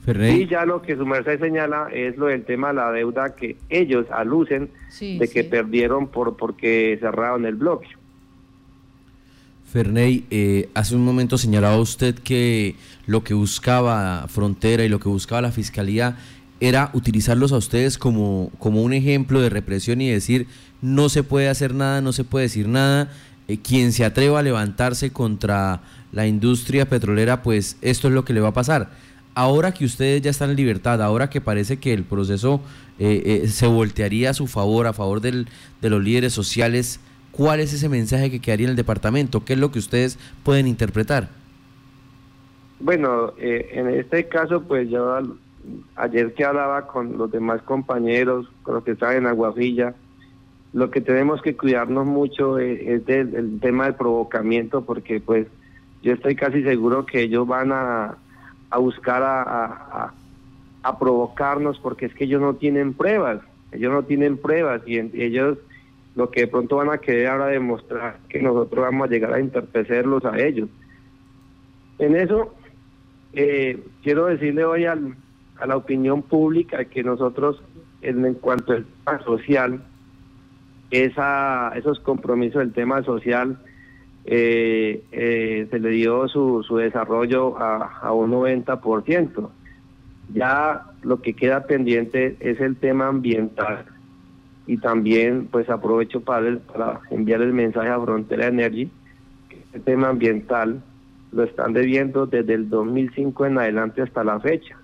Y 0.07 0.47
ya 0.47 0.65
lo 0.65 0.83
que 0.83 0.95
su 0.95 1.05
merced 1.05 1.41
señala 1.41 1.89
es 1.93 2.17
lo 2.17 2.27
del 2.27 2.45
tema 2.45 2.69
de 2.69 2.75
la 2.75 2.93
deuda 2.93 3.35
que 3.35 3.57
ellos 3.69 4.07
alucen 4.13 4.71
de 5.01 5.29
que 5.29 5.43
perdieron 5.43 6.07
por 6.07 6.37
porque 6.37 6.97
cerraron 7.01 7.45
el 7.45 7.57
bloque. 7.57 7.89
Ferney, 9.77 10.25
eh, 10.31 10.71
hace 10.73 10.97
un 10.97 11.05
momento 11.05 11.37
señalaba 11.37 11.77
usted 11.77 12.15
que 12.15 12.77
lo 13.07 13.23
que 13.23 13.35
buscaba 13.35 14.25
Frontera 14.27 14.87
y 14.87 14.89
lo 14.89 15.01
que 15.01 15.11
buscaba 15.11 15.43
la 15.43 15.53
Fiscalía 15.53 16.17
era 16.61 16.89
utilizarlos 16.95 17.53
a 17.53 17.59
ustedes 17.59 17.99
como, 17.99 18.51
como 18.59 18.83
un 18.83 18.95
ejemplo 18.95 19.39
de 19.39 19.51
represión 19.51 20.01
y 20.01 20.09
decir 20.09 20.47
no 20.81 21.11
se 21.11 21.23
puede 21.25 21.51
hacer 21.51 21.75
nada, 21.75 22.01
no 22.01 22.15
se 22.15 22.25
puede 22.25 22.45
decir 22.45 22.69
nada, 22.69 23.11
eh, 23.49 23.59
quien 23.59 23.93
se 23.93 24.07
atreva 24.07 24.39
a 24.39 24.43
levantarse 24.43 25.11
contra 25.11 25.83
la 26.11 26.27
industria 26.27 26.89
petrolera, 26.89 27.43
pues 27.43 27.77
esto 27.83 28.09
es 28.09 28.15
lo 28.15 28.25
que 28.25 28.33
le 28.33 28.41
va 28.41 28.49
a 28.49 28.55
pasar. 28.55 28.93
Ahora 29.35 29.75
que 29.75 29.85
ustedes 29.85 30.23
ya 30.23 30.31
están 30.31 30.49
en 30.49 30.57
libertad, 30.57 31.03
ahora 31.03 31.29
que 31.29 31.43
parece 31.43 31.77
que 31.77 31.93
el 31.93 32.05
proceso 32.05 32.63
eh, 32.99 33.47
se 33.53 33.67
voltearía 33.67 34.31
a 34.31 34.33
su 34.33 34.47
favor, 34.47 34.87
a 34.87 34.95
favor 34.95 35.21
del, 35.21 35.49
de 35.83 35.91
los 35.91 36.03
líderes 36.03 36.33
sociales, 36.33 36.99
¿Cuál 37.37 37.61
es 37.61 37.75
ese 37.75 37.91
mensaje 37.91 38.31
que 38.31 38.41
quedaría 38.41 38.65
en 38.65 38.71
el 38.71 38.77
departamento? 38.77 39.45
¿Qué 39.45 39.53
es 39.53 39.59
lo 39.59 39.71
que 39.71 39.79
ustedes 39.79 40.19
pueden 40.43 40.67
interpretar? 40.67 41.29
Bueno, 42.81 43.35
eh, 43.37 43.69
en 43.73 43.91
este 43.91 44.27
caso, 44.27 44.63
pues 44.63 44.89
yo 44.89 45.19
ayer 45.97 46.33
que 46.33 46.45
hablaba 46.47 46.87
con 46.87 47.19
los 47.19 47.31
demás 47.31 47.61
compañeros, 47.61 48.51
con 48.63 48.77
los 48.77 48.85
que 48.85 48.93
están 48.93 49.17
en 49.17 49.27
Aguafilla, 49.27 49.95
lo 50.73 50.91
que 50.91 51.03
tenemos 51.03 51.43
que 51.43 51.55
cuidarnos 51.55 52.07
mucho 52.07 52.59
es, 52.59 53.05
del 53.05 53.61
tema 53.61 53.85
del 53.85 53.97
provocamiento, 53.97 54.87
porque 54.87 55.21
pues 55.21 55.47
yo 56.03 56.15
estoy 56.15 56.37
casi 56.37 56.63
seguro 56.63 57.05
que 57.05 57.21
ellos 57.21 57.47
van 57.47 57.71
a, 57.71 58.17
buscar 58.79 59.23
a, 59.23 60.13
provocarnos, 60.99 61.79
porque 61.81 62.07
es 62.07 62.15
que 62.15 62.25
ellos 62.25 62.41
no 62.41 62.55
tienen 62.55 62.95
pruebas, 62.95 63.41
ellos 63.73 63.93
no 63.93 64.05
tienen 64.05 64.39
pruebas 64.39 64.81
y 64.87 64.99
ellos 64.99 65.59
lo 66.17 66.31
que 66.31 66.41
de 66.41 66.49
pronto 66.49 66.77
van 66.77 66.91
a 66.91 66.99
querer 66.99 67.29
ahora 67.29 67.47
demostrar 67.47 68.19
que 68.29 68.41
nosotros 68.41 68.87
vamos 68.87 69.07
a 69.07 69.11
llegar 69.11 69.35
a 69.35 69.41
interpecerlos 69.41 70.25
a 70.25 70.39
ellos. 70.39 70.69
En 71.99 72.17
eso, 72.17 72.55
eh, 73.35 73.85
quiero 74.03 74.27
decirle 74.27 74.65
hoy 74.65 74.87
a 74.87 74.97
la 75.67 75.77
opinión 75.77 76.23
pública 76.23 76.87
que 76.87 77.05
nosotros, 77.05 77.63
en, 78.01 78.35
cuanto 78.35 78.73
al 78.73 78.87
tema 78.87 79.23
social, 79.25 79.83
esa, 80.91 81.73
esos 81.77 82.01
compromisos 82.01 82.61
del 82.61 82.73
tema 82.73 83.03
social, 83.03 83.59
eh, 84.25 85.05
eh, 85.13 85.69
se 85.71 85.79
le 85.79 85.91
dio 85.91 86.29
su, 86.29 86.65
su 86.67 86.79
desarrollo 86.79 87.59
a, 87.59 87.99
a 88.01 88.13
un 88.13 88.33
90%. 88.33 89.51
Ya 90.33 90.87
lo 91.03 91.21
que 91.21 91.35
queda 91.35 91.67
pendiente 91.67 92.37
es 92.41 92.59
el 92.61 92.77
tema 92.77 93.09
ambiental 93.09 93.96
y 94.67 94.79
también 94.79 95.49
pues 95.51 95.69
aprovecho 95.71 96.21
para, 96.21 96.59
para 96.59 97.01
enviar 97.11 97.43
el 97.43 97.53
mensaje 97.53 97.89
a 97.89 98.01
Frontera 98.01 98.49
Energy 98.49 98.91
que 99.49 99.57
este 99.59 99.81
tema 99.81 100.09
ambiental 100.09 100.83
lo 101.33 101.45
están 101.45 101.73
debiendo 101.73 102.27
desde 102.27 102.55
el 102.55 102.69
2005 102.69 103.47
en 103.47 103.59
adelante 103.59 104.03
hasta 104.03 104.25
la 104.25 104.41
fecha 104.41 104.77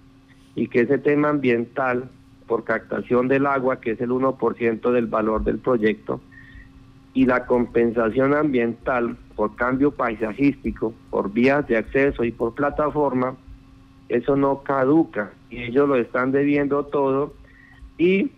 y 0.54 0.68
que 0.68 0.82
ese 0.82 0.98
tema 0.98 1.30
ambiental 1.30 2.08
por 2.46 2.64
captación 2.64 3.28
del 3.28 3.46
agua 3.46 3.80
que 3.80 3.92
es 3.92 4.00
el 4.00 4.10
1% 4.10 4.92
del 4.92 5.06
valor 5.06 5.44
del 5.44 5.58
proyecto 5.58 6.20
y 7.14 7.26
la 7.26 7.46
compensación 7.46 8.34
ambiental 8.34 9.16
por 9.36 9.56
cambio 9.56 9.90
paisajístico, 9.90 10.94
por 11.10 11.32
vías 11.32 11.66
de 11.66 11.76
acceso 11.76 12.24
y 12.24 12.32
por 12.32 12.54
plataforma, 12.54 13.36
eso 14.08 14.36
no 14.36 14.62
caduca 14.62 15.32
y 15.50 15.62
ellos 15.62 15.88
lo 15.88 15.96
están 15.96 16.32
debiendo 16.32 16.84
todo 16.84 17.34
y 17.98 18.30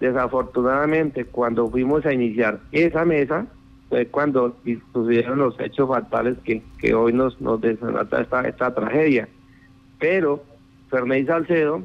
Desafortunadamente, 0.00 1.24
cuando 1.24 1.68
fuimos 1.68 2.06
a 2.06 2.12
iniciar 2.12 2.60
esa 2.70 3.04
mesa, 3.04 3.46
fue 3.88 4.06
cuando 4.06 4.56
sucedieron 4.92 5.38
los 5.38 5.58
hechos 5.58 5.88
fatales 5.88 6.36
que, 6.44 6.62
que 6.78 6.94
hoy 6.94 7.12
nos, 7.12 7.40
nos 7.40 7.62
esta, 7.64 8.42
esta 8.42 8.74
tragedia. 8.74 9.28
Pero 9.98 10.44
Fernández 10.90 11.26
Salcedo, 11.26 11.82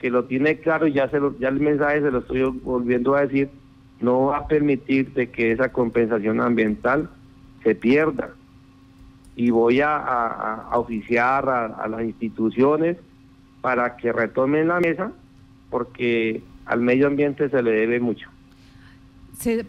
que 0.00 0.10
lo 0.10 0.24
tiene 0.24 0.58
claro 0.58 0.86
y 0.86 0.92
ya, 0.92 1.08
se 1.08 1.18
ya 1.38 1.48
el 1.48 1.60
mensaje 1.60 2.02
se 2.02 2.10
lo 2.10 2.18
estoy 2.18 2.42
volviendo 2.42 3.14
a 3.14 3.22
decir, 3.22 3.48
no 4.00 4.26
va 4.26 4.38
a 4.38 4.48
permitir 4.48 5.12
de 5.14 5.30
que 5.30 5.52
esa 5.52 5.72
compensación 5.72 6.40
ambiental 6.40 7.08
se 7.62 7.74
pierda. 7.74 8.30
Y 9.36 9.50
voy 9.50 9.80
a, 9.80 10.68
oficiar 10.72 11.48
a 11.48 11.88
las 11.88 12.02
instituciones 12.02 12.98
para 13.60 13.96
que 13.96 14.12
retomen 14.12 14.68
la 14.68 14.80
mesa, 14.80 15.12
porque 15.70 16.42
al 16.70 16.80
medio 16.80 17.08
ambiente 17.08 17.50
se 17.50 17.62
le 17.62 17.72
debe 17.72 17.98
mucho. 17.98 18.28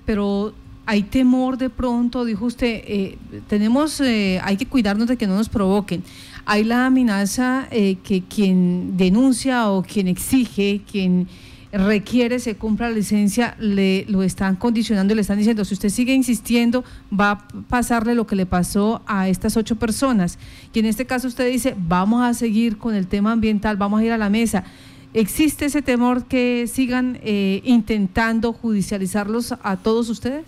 pero 0.05 0.53
hay 0.85 1.03
temor 1.03 1.57
de 1.57 1.69
pronto, 1.69 2.25
dijo 2.25 2.45
usted, 2.45 2.83
eh, 2.85 3.17
tenemos, 3.47 3.99
eh, 4.01 4.39
hay 4.43 4.55
que 4.55 4.67
cuidarnos 4.67 5.07
de 5.07 5.17
que 5.17 5.25
no 5.25 5.35
nos 5.35 5.49
provoquen. 5.49 6.03
Hay 6.45 6.63
la 6.63 6.85
amenaza 6.85 7.67
eh, 7.71 7.97
que 8.03 8.21
quien 8.21 8.97
denuncia 8.97 9.69
o 9.69 9.81
quien 9.83 10.07
exige, 10.07 10.81
quien 10.89 11.27
requiere 11.71 12.39
se 12.39 12.55
compra 12.55 12.89
la 12.89 12.95
licencia, 12.95 13.55
le 13.57 14.05
lo 14.09 14.21
están 14.21 14.57
condicionando, 14.57 15.15
le 15.15 15.21
están 15.21 15.37
diciendo, 15.37 15.63
si 15.65 15.73
usted 15.73 15.89
sigue 15.89 16.13
insistiendo, 16.13 16.83
va 17.17 17.31
a 17.31 17.47
pasarle 17.69 18.13
lo 18.13 18.27
que 18.27 18.35
le 18.35 18.45
pasó 18.45 19.01
a 19.07 19.27
estas 19.29 19.57
ocho 19.57 19.77
personas. 19.77 20.37
Y 20.73 20.79
en 20.79 20.85
este 20.85 21.05
caso 21.05 21.27
usted 21.27 21.49
dice, 21.49 21.75
vamos 21.77 22.23
a 22.23 22.33
seguir 22.33 22.77
con 22.77 22.93
el 22.93 23.07
tema 23.07 23.31
ambiental, 23.31 23.77
vamos 23.77 24.01
a 24.01 24.03
ir 24.03 24.11
a 24.11 24.17
la 24.17 24.29
mesa. 24.29 24.65
¿Existe 25.13 25.65
ese 25.65 25.81
temor 25.81 26.25
que 26.25 26.67
sigan 26.67 27.17
eh, 27.21 27.61
intentando 27.65 28.53
judicializarlos 28.53 29.53
a 29.61 29.77
todos 29.77 30.09
ustedes? 30.09 30.45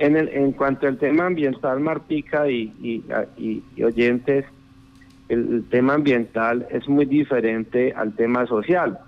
En, 0.00 0.16
el, 0.16 0.28
en 0.28 0.50
cuanto 0.52 0.88
al 0.88 0.98
tema 0.98 1.26
ambiental, 1.26 1.78
Marpica 1.78 2.48
y, 2.48 3.04
oyentes, 3.84 4.46
el, 5.28 5.64
tema 5.70 5.94
ambiental 5.94 6.66
es 6.70 6.88
muy 6.88 7.04
diferente 7.04 7.92
al 7.92 8.14
tema 8.14 8.46
social. 8.46 8.98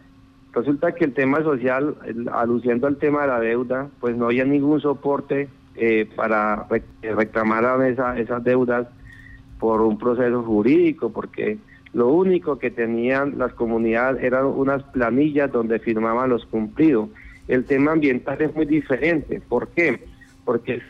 Resulta 0.53 0.92
que 0.92 1.05
el 1.05 1.12
tema 1.12 1.42
social, 1.42 1.96
aluciendo 2.33 2.87
al 2.87 2.96
tema 2.96 3.22
de 3.22 3.29
la 3.29 3.40
deuda, 3.40 3.88
pues 4.00 4.16
no 4.16 4.26
había 4.26 4.44
ningún 4.44 4.81
soporte 4.81 5.48
eh, 5.74 6.09
para 6.14 6.66
reclamar 7.03 7.85
esa, 7.87 8.18
esas 8.18 8.42
deudas 8.44 8.87
por 9.59 9.81
un 9.81 9.98
proceso 9.98 10.42
jurídico, 10.42 11.11
porque 11.11 11.59
lo 11.92 12.09
único 12.09 12.59
que 12.59 12.70
tenían 12.70 13.38
las 13.38 13.53
comunidades 13.55 14.22
eran 14.22 14.46
unas 14.46 14.83
planillas 14.85 15.50
donde 15.50 15.79
firmaban 15.81 16.31
los 16.31 16.46
cumplidos. 16.46 17.09
El 17.48 17.64
tema 17.64 17.92
ambiental 17.92 18.40
es 18.40 18.55
muy 18.55 18.66
diferente. 18.66 19.40
¿Por 19.48 19.68
qué? 19.68 20.05
Porque 20.44 20.81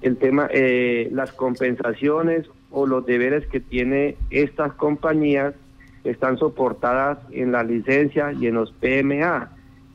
el 0.00 0.16
tema, 0.16 0.48
eh, 0.52 1.08
las 1.12 1.32
compensaciones 1.32 2.46
o 2.70 2.86
los 2.86 3.04
deberes 3.04 3.46
que 3.48 3.60
tiene 3.60 4.16
estas 4.30 4.72
compañías 4.74 5.54
están 6.04 6.38
soportadas 6.38 7.18
en 7.30 7.52
la 7.52 7.64
licencia 7.64 8.32
y 8.32 8.46
en 8.46 8.54
los 8.54 8.72
PMA. 8.72 9.50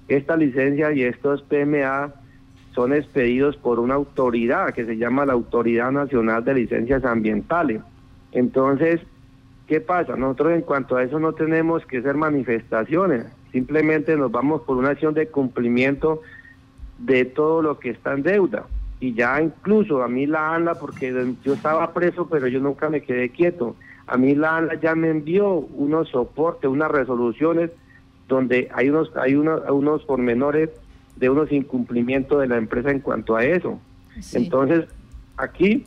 Esta 0.08 0.38
licencia 0.38 0.92
y 0.94 1.04
estos 1.04 1.42
PMA 1.44 2.14
son 2.74 2.94
expedidos 2.94 3.58
por 3.58 3.80
una 3.80 3.96
autoridad 3.96 4.74
que 4.74 4.86
se 4.86 4.98
llama 4.98 5.26
la 5.26 5.34
Autoridad 5.34 5.92
Nacional 5.92 6.44
de 6.44 6.54
Licencias 6.54 7.04
Ambientales. 7.04 7.82
Entonces, 8.32 9.02
¿qué 9.68 9.82
pasa? 9.82 10.16
Nosotros 10.16 10.54
en 10.54 10.62
cuanto 10.62 10.96
a 10.96 11.04
eso 11.04 11.20
no 11.20 11.34
tenemos 11.34 11.86
que 11.86 11.98
hacer 11.98 12.16
manifestaciones, 12.16 13.26
simplemente 13.52 14.16
nos 14.16 14.32
vamos 14.32 14.62
por 14.62 14.78
una 14.78 14.90
acción 14.90 15.14
de 15.14 15.28
cumplimiento 15.28 16.22
de 16.98 17.26
todo 17.26 17.62
lo 17.62 17.78
que 17.80 17.90
está 17.92 18.14
en 18.14 18.24
deuda. 18.24 18.66
Y 19.00 19.14
ya 19.14 19.40
incluso 19.42 20.02
a 20.02 20.08
mí 20.08 20.26
la 20.26 20.56
ANLA, 20.56 20.76
porque 20.76 21.36
yo 21.44 21.54
estaba 21.54 21.94
preso, 21.94 22.28
pero 22.28 22.48
yo 22.48 22.60
nunca 22.60 22.90
me 22.90 23.02
quedé 23.02 23.30
quieto, 23.30 23.76
a 24.08 24.18
mí 24.18 24.34
la 24.34 24.58
ANLA 24.58 24.76
ya 24.76 24.96
me 24.96 25.10
envió 25.10 25.52
unos 25.52 26.10
soportes, 26.10 26.70
unas 26.70 26.90
resoluciones 26.90 27.70
donde 28.28 28.70
hay 28.74 28.90
unos, 28.90 29.16
hay 29.16 29.36
unos, 29.36 29.62
unos 29.70 30.04
pormenores 30.04 30.70
de 31.16 31.30
unos 31.30 31.52
incumplimientos 31.52 32.40
de 32.40 32.48
la 32.48 32.58
empresa 32.58 32.92
en 32.92 33.00
cuanto 33.00 33.36
a 33.36 33.44
eso. 33.44 33.80
Entonces, 34.34 34.86
aquí 35.36 35.86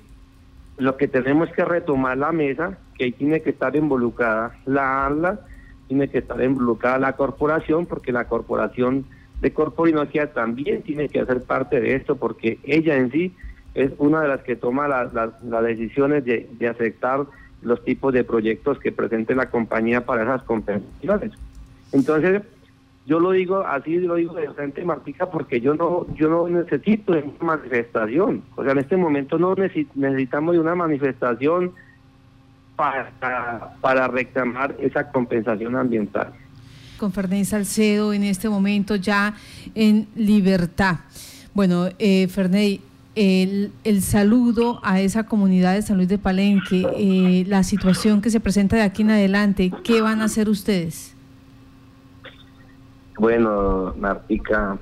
lo 0.76 0.96
que 0.96 1.08
tenemos 1.08 1.50
que 1.50 1.64
retomar 1.64 2.16
la 2.18 2.32
mesa, 2.32 2.78
que 3.00 3.04
ahí 3.04 3.12
tiene 3.12 3.40
que 3.40 3.48
estar 3.48 3.74
involucrada 3.74 4.58
la 4.66 5.06
ANLA, 5.06 5.40
tiene 5.88 6.08
que 6.08 6.18
estar 6.18 6.38
involucrada 6.44 6.98
la 6.98 7.16
corporación, 7.16 7.86
porque 7.86 8.12
la 8.12 8.28
corporación 8.28 9.06
de 9.40 9.54
Corporinoquia 9.54 10.34
también 10.34 10.82
tiene 10.82 11.08
que 11.08 11.20
hacer 11.20 11.42
parte 11.44 11.80
de 11.80 11.94
esto, 11.94 12.16
porque 12.16 12.58
ella 12.62 12.98
en 12.98 13.10
sí 13.10 13.34
es 13.72 13.90
una 13.96 14.20
de 14.20 14.28
las 14.28 14.42
que 14.42 14.54
toma 14.54 14.86
las 14.86 15.64
decisiones 15.64 16.26
de, 16.26 16.46
de 16.58 16.68
aceptar 16.68 17.24
los 17.62 17.82
tipos 17.86 18.12
de 18.12 18.22
proyectos 18.22 18.78
que 18.78 18.92
presente 18.92 19.34
la 19.34 19.48
compañía 19.48 20.04
para 20.04 20.24
esas 20.24 20.42
compensaciones. 20.42 21.32
Entonces, 21.92 22.42
yo 23.06 23.18
lo 23.18 23.30
digo 23.30 23.60
así, 23.60 23.96
lo 23.96 24.16
digo 24.16 24.34
de 24.34 24.50
frente, 24.50 24.84
Martica, 24.84 25.30
porque 25.30 25.62
yo 25.62 25.72
no, 25.72 26.06
yo 26.16 26.28
no 26.28 26.46
necesito 26.50 27.14
de 27.14 27.22
una 27.22 27.56
manifestación. 27.56 28.42
O 28.56 28.62
sea, 28.62 28.72
en 28.72 28.78
este 28.80 28.98
momento 28.98 29.38
no 29.38 29.54
necesitamos 29.54 30.52
de 30.52 30.60
una 30.60 30.74
manifestación 30.74 31.72
para, 32.80 33.74
para 33.80 34.08
reclamar 34.08 34.74
esa 34.78 35.10
compensación 35.10 35.76
ambiental. 35.76 36.32
Con 36.98 37.12
Fernández 37.12 37.48
Salcedo 37.48 38.12
en 38.12 38.24
este 38.24 38.48
momento 38.48 38.96
ya 38.96 39.34
en 39.74 40.08
libertad. 40.14 40.96
Bueno, 41.52 41.88
eh, 41.98 42.28
Ferney, 42.28 42.80
el, 43.14 43.72
el, 43.84 44.02
saludo 44.02 44.80
a 44.82 45.00
esa 45.00 45.24
comunidad 45.24 45.74
de 45.74 45.82
San 45.82 45.96
Luis 45.96 46.08
de 46.08 46.18
Palenque, 46.18 46.86
eh, 46.96 47.44
la 47.48 47.64
situación 47.64 48.22
que 48.22 48.30
se 48.30 48.40
presenta 48.40 48.76
de 48.76 48.82
aquí 48.82 49.02
en 49.02 49.10
adelante, 49.10 49.72
¿qué 49.84 50.00
van 50.00 50.20
a 50.20 50.24
hacer 50.24 50.48
ustedes? 50.48 51.14
Bueno, 53.18 53.94
Martica, 53.98 54.78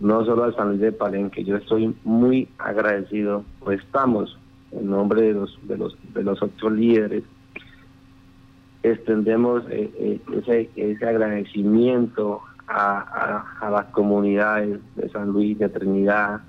no 0.00 0.24
solo 0.24 0.44
al 0.44 0.54
San 0.54 0.68
Luis 0.68 0.80
de 0.80 0.92
Palenque, 0.92 1.42
yo 1.42 1.56
estoy 1.56 1.96
muy 2.04 2.48
agradecido, 2.58 3.44
o 3.60 3.72
estamos, 3.72 4.38
en 4.72 4.90
nombre 4.90 5.22
de 5.22 5.32
los 5.32 5.58
de 5.62 5.76
los 5.76 5.96
de 6.14 6.22
los 6.22 6.42
ocho 6.42 6.70
líderes, 6.70 7.24
extendemos 8.82 9.64
eh, 9.70 10.20
eh, 10.46 10.68
ese, 10.76 11.06
agradecimiento 11.06 12.42
a, 12.66 13.44
a, 13.60 13.70
las 13.70 13.86
comunidades 13.86 14.80
de 14.96 15.08
San 15.10 15.28
Luis, 15.28 15.58
de 15.58 15.68
Trinidad, 15.68 16.40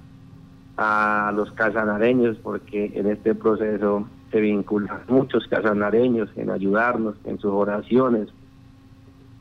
a 0.77 1.31
los 1.35 1.51
casanareños, 1.51 2.37
porque 2.37 2.91
en 2.95 3.07
este 3.07 3.35
proceso 3.35 4.07
se 4.31 4.41
vinculan 4.41 5.01
muchos 5.07 5.47
casanareños 5.47 6.29
en 6.35 6.49
ayudarnos 6.49 7.15
en 7.25 7.37
sus 7.37 7.51
oraciones, 7.51 8.29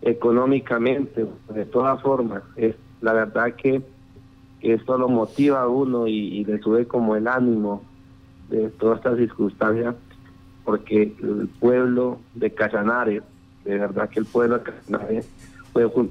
económicamente, 0.02 1.26
de 1.54 1.64
todas 1.64 2.02
formas. 2.02 2.42
Es 2.56 2.74
la 3.00 3.12
verdad 3.12 3.54
que, 3.54 3.82
esto 4.60 4.96
lo 4.96 5.08
motiva 5.08 5.62
a 5.62 5.68
uno 5.68 6.06
y, 6.06 6.44
le 6.44 6.60
sube 6.60 6.86
como 6.86 7.16
el 7.16 7.26
ánimo 7.26 7.82
de 8.48 8.68
todas 8.68 8.98
estas 8.98 9.18
circunstancias, 9.18 9.96
porque 10.64 11.14
el 11.22 11.48
pueblo 11.60 12.20
de 12.34 12.52
Casanares, 12.52 13.22
de 13.64 13.78
verdad 13.78 14.08
que 14.08 14.20
el 14.20 14.26
pueblo 14.26 14.58
de 14.58 14.64
Casanares 14.64 15.28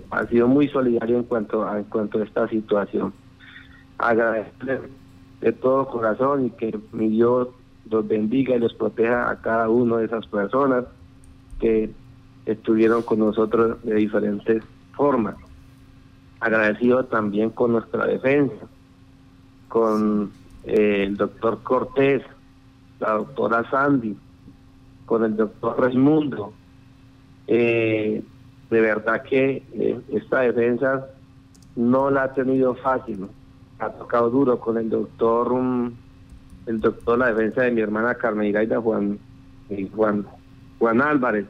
ha 0.10 0.26
sido 0.28 0.48
muy 0.48 0.68
solidario 0.68 1.18
en 1.18 1.24
cuanto 1.24 1.64
a, 1.68 1.78
en 1.78 1.84
cuanto 1.86 2.20
a 2.20 2.24
esta 2.24 2.48
situación. 2.48 3.14
Agradecerle 3.98 4.80
de 5.42 5.52
todo 5.52 5.88
corazón 5.88 6.46
y 6.46 6.50
que 6.52 6.78
mi 6.92 7.10
Dios 7.10 7.50
los 7.90 8.08
bendiga 8.08 8.56
y 8.56 8.60
los 8.60 8.74
proteja 8.74 9.30
a 9.30 9.42
cada 9.42 9.70
uno 9.70 9.98
de 9.98 10.06
esas 10.06 10.26
personas 10.28 10.86
que 11.60 11.92
estuvieron 12.46 13.04
con 13.04 13.20
nosotros 13.20 13.84
de 13.84 13.96
diferentes 13.96 14.64
formas. 14.94 15.36
Agradecido 16.40 17.06
también 17.06 17.52
con 17.52 17.74
nuestra 17.74 18.06
defensa, 18.08 18.66
con 19.68 20.32
eh, 20.64 21.04
el 21.04 21.18
doctor 21.18 21.62
Cortés, 21.62 22.24
la 23.00 23.14
doctora 23.14 23.70
Sandy, 23.70 24.18
con 25.12 25.26
el 25.26 25.36
doctor 25.36 25.78
Raimundo. 25.78 26.54
Eh, 27.46 28.24
de 28.70 28.80
verdad 28.80 29.22
que 29.24 29.62
eh, 29.74 30.00
esta 30.14 30.40
defensa 30.40 31.06
no 31.76 32.10
la 32.10 32.24
ha 32.24 32.34
tenido 32.34 32.76
fácil, 32.76 33.28
ha 33.80 33.90
tocado 33.90 34.30
duro 34.30 34.58
con 34.62 34.78
el 34.78 34.90
doctor, 34.90 35.52
um, 35.52 35.92
el 36.66 36.80
doctor, 36.80 37.18
la 37.18 37.34
defensa 37.34 37.64
de 37.64 37.72
mi 37.72 37.82
hermana 37.82 38.16
Carmen 38.16 38.48
Iraida 38.48 38.80
Juan, 38.80 39.20
Juan, 39.94 40.26
Juan 40.80 41.02
Álvarez, 41.02 41.46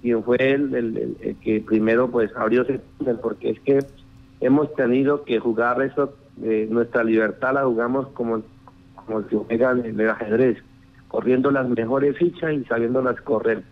quien 0.00 0.22
fue 0.22 0.36
el, 0.38 0.72
el, 0.76 1.36
que 1.42 1.60
primero 1.60 2.08
pues 2.08 2.30
abrió 2.36 2.62
ese 2.62 2.80
porque 3.20 3.50
es 3.50 3.60
que 3.62 3.84
hemos 4.38 4.72
tenido 4.76 5.24
que 5.24 5.40
jugar 5.40 5.82
eso, 5.82 6.14
eh, 6.44 6.68
nuestra 6.70 7.02
libertad 7.02 7.54
la 7.54 7.64
jugamos 7.64 8.06
como, 8.10 8.40
como 8.94 9.22
si 9.24 9.34
juega 9.34 9.72
el, 9.72 10.00
el 10.00 10.10
ajedrez, 10.10 10.58
corriendo 11.08 11.50
las 11.50 11.68
mejores 11.68 12.16
fichas 12.16 12.52
y 12.52 12.64
sabiéndolas 12.64 13.20
correr. 13.22 13.62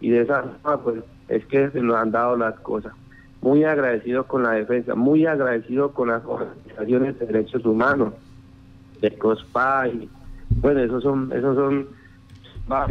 Y 0.00 0.10
de 0.10 0.22
esa 0.22 0.42
forma 0.42 0.82
pues 0.82 1.04
es 1.28 1.44
que 1.46 1.70
se 1.70 1.80
nos 1.80 1.96
han 1.96 2.10
dado 2.10 2.36
las 2.36 2.58
cosas. 2.60 2.92
Muy 3.42 3.64
agradecido 3.64 4.24
con 4.24 4.42
la 4.42 4.52
defensa, 4.52 4.94
muy 4.94 5.24
agradecido 5.26 5.92
con 5.92 6.08
las 6.08 6.22
organizaciones 6.24 7.18
de 7.18 7.26
derechos 7.26 7.64
humanos, 7.64 8.12
de 9.00 9.16
COSPA 9.16 9.88
y 9.88 10.08
bueno, 10.60 10.80
esos 10.80 11.02
son, 11.02 11.32
esos 11.32 11.56
son 11.56 11.88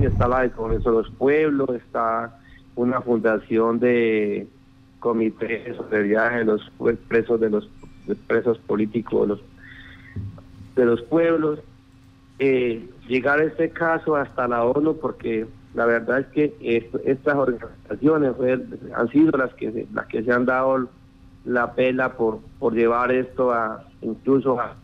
está 0.01 0.27
la 0.27 0.41
de 0.41 0.51
Congreso 0.51 0.91
de 0.91 0.97
los 0.97 1.11
Pueblos, 1.11 1.69
está 1.69 2.37
una 2.75 3.01
fundación 3.01 3.79
de 3.79 4.47
comité 4.99 5.73
de 5.91 6.03
viaje 6.03 6.39
de 6.39 6.45
los 6.45 6.71
presos 7.07 7.39
de 7.39 7.49
los 7.49 7.69
presos 8.27 8.57
políticos 8.59 9.21
de 9.21 9.27
los, 9.27 9.41
de 10.75 10.85
los 10.85 11.01
pueblos 11.03 11.59
eh, 12.39 12.89
llegar 13.09 13.41
este 13.41 13.71
caso 13.71 14.15
hasta 14.15 14.47
la 14.47 14.63
ONU 14.63 14.97
porque 14.97 15.45
la 15.73 15.85
verdad 15.85 16.19
es 16.19 16.27
que 16.27 16.91
estas 17.05 17.35
organizaciones 17.35 18.33
han 18.95 19.09
sido 19.09 19.37
las 19.37 19.53
que 19.55 19.87
las 19.93 20.05
que 20.07 20.23
se 20.23 20.31
han 20.31 20.45
dado 20.45 20.87
la 21.43 21.73
pela 21.73 22.13
por 22.13 22.39
por 22.59 22.73
llevar 22.73 23.11
esto 23.11 23.51
a 23.51 23.83
incluso 24.01 24.59
a, 24.59 24.75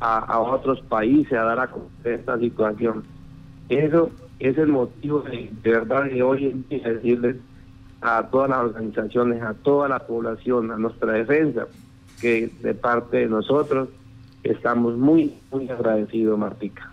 a, 0.00 0.38
otros 0.38 0.80
países 0.82 1.32
a 1.32 1.44
dar 1.44 1.58
a 1.58 1.70
esta 2.04 2.38
situación 2.38 3.04
eso 3.68 4.10
es 4.38 4.58
el 4.58 4.68
motivo 4.68 5.20
de, 5.20 5.50
verdad 5.62 6.04
de 6.04 6.22
hoy 6.22 6.46
en 6.46 6.68
día 6.68 6.88
decirles 6.88 7.36
a 8.00 8.26
todas 8.30 8.48
las 8.48 8.60
organizaciones, 8.60 9.42
a 9.42 9.54
toda 9.54 9.88
la 9.88 10.00
población, 10.06 10.70
a 10.70 10.76
nuestra 10.76 11.12
defensa, 11.12 11.66
que 12.20 12.50
de 12.62 12.74
parte 12.74 13.18
de 13.18 13.26
nosotros 13.26 13.90
estamos 14.42 14.96
muy, 14.96 15.34
muy 15.52 15.68
agradecidos, 15.68 16.38
Martica. 16.38 16.89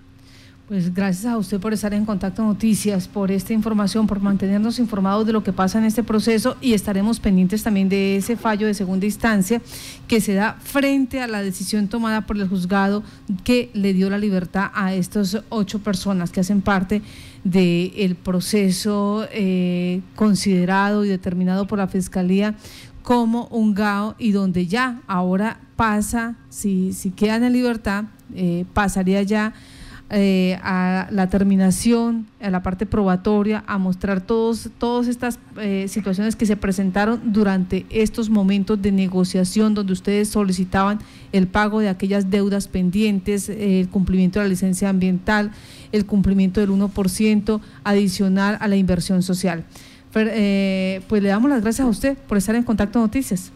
Pues 0.67 0.93
gracias 0.93 1.32
a 1.32 1.38
usted 1.38 1.62
por 1.62 1.71
estar 1.71 1.93
en 1.93 2.03
contacto 2.03 2.43
Noticias, 2.43 3.08
por 3.08 3.32
esta 3.32 3.53
información, 3.53 4.06
por 4.06 4.19
mantenernos 4.19 4.80
informados 4.80 5.25
de 5.25 5.32
lo 5.32 5.41
que 5.41 5.53
pasa 5.53 5.77
en 5.77 5.86
este 5.86 6.03
proceso 6.03 6.58
y 6.60 6.73
estaremos 6.73 7.21
pendientes 7.21 7.63
también 7.63 7.88
de 7.88 8.17
ese 8.17 8.36
fallo 8.36 8.67
de 8.67 8.73
segunda 8.73 9.06
instancia 9.06 9.62
que 10.10 10.19
se 10.19 10.34
da 10.34 10.58
frente 10.62 11.21
a 11.21 11.27
la 11.27 11.41
decisión 11.41 11.88
tomada 11.88 12.25
por 12.25 12.36
el 12.36 12.49
juzgado 12.49 13.01
que 13.45 13.69
le 13.73 13.93
dio 13.93 14.10
la 14.10 14.17
libertad 14.17 14.69
a 14.73 14.93
estas 14.93 15.41
ocho 15.47 15.80
personas 15.80 16.32
que 16.32 16.41
hacen 16.41 16.60
parte 16.60 17.01
del 17.45 18.15
proceso 18.15 19.25
eh, 19.32 20.01
considerado 20.17 21.06
y 21.06 21.08
determinado 21.08 21.65
por 21.65 21.77
la 21.77 21.88
Fiscalía 21.88 22.56
como 23.03 23.47
un 23.51 23.73
GAO 23.73 24.15
y 24.19 24.34
donde 24.34 24.67
ya 24.67 24.99
ahora 25.08 25.62
pasa, 25.77 26.36
si, 26.49 26.91
si 26.91 27.12
quedan 27.12 27.45
en 27.45 27.53
libertad, 27.53 28.03
eh, 28.36 28.65
pasaría 28.73 29.23
ya 29.23 29.53
eh, 30.10 30.58
a 30.63 31.10
la 31.12 31.28
terminación, 31.28 32.28
a 32.39 32.50
la 32.50 32.63
parte 32.63 32.86
probatoria, 32.86 33.65
a 33.67 33.78
mostrar 33.78 34.22
todos, 34.22 34.70
todas 34.78 35.10
estas 35.10 35.38
eh, 35.58 35.89
situaciones 35.89 36.38
que 36.38 36.46
se 36.46 36.56
presentaron 36.56 37.34
durante 37.34 37.86
estos 37.89 38.30
momentos 38.30 38.82
de 38.82 38.93
negociación 38.93 39.74
donde 39.74 39.91
ustedes 39.91 40.30
solicitaban 40.30 41.00
el 41.34 41.48
pago 41.48 41.82
de 41.82 41.89
aquellas 41.89 42.30
deudas 42.30 42.70
pendientes, 42.70 43.50
el 43.50 43.89
cumplimiento 43.89 44.39
de 44.39 44.46
la 44.46 44.50
licencia 44.50 44.88
ambiental, 44.88 45.52
el 45.91 46.06
cumplimiento 46.06 46.62
del 46.62 46.70
1% 46.70 47.60
adicional 47.84 48.58
a 48.62 48.70
la 48.70 48.78
inversión 48.78 49.22
social. 49.24 49.65
Eh, 50.15 51.02
pues 51.10 51.22
le 51.22 51.28
damos 51.28 51.50
las 51.50 51.62
gracias 51.62 51.86
a 51.86 51.89
usted 51.89 52.17
por 52.17 52.38
estar 52.38 52.56
en 52.56 52.63
Contacto 52.63 52.98
Noticias. 53.00 53.52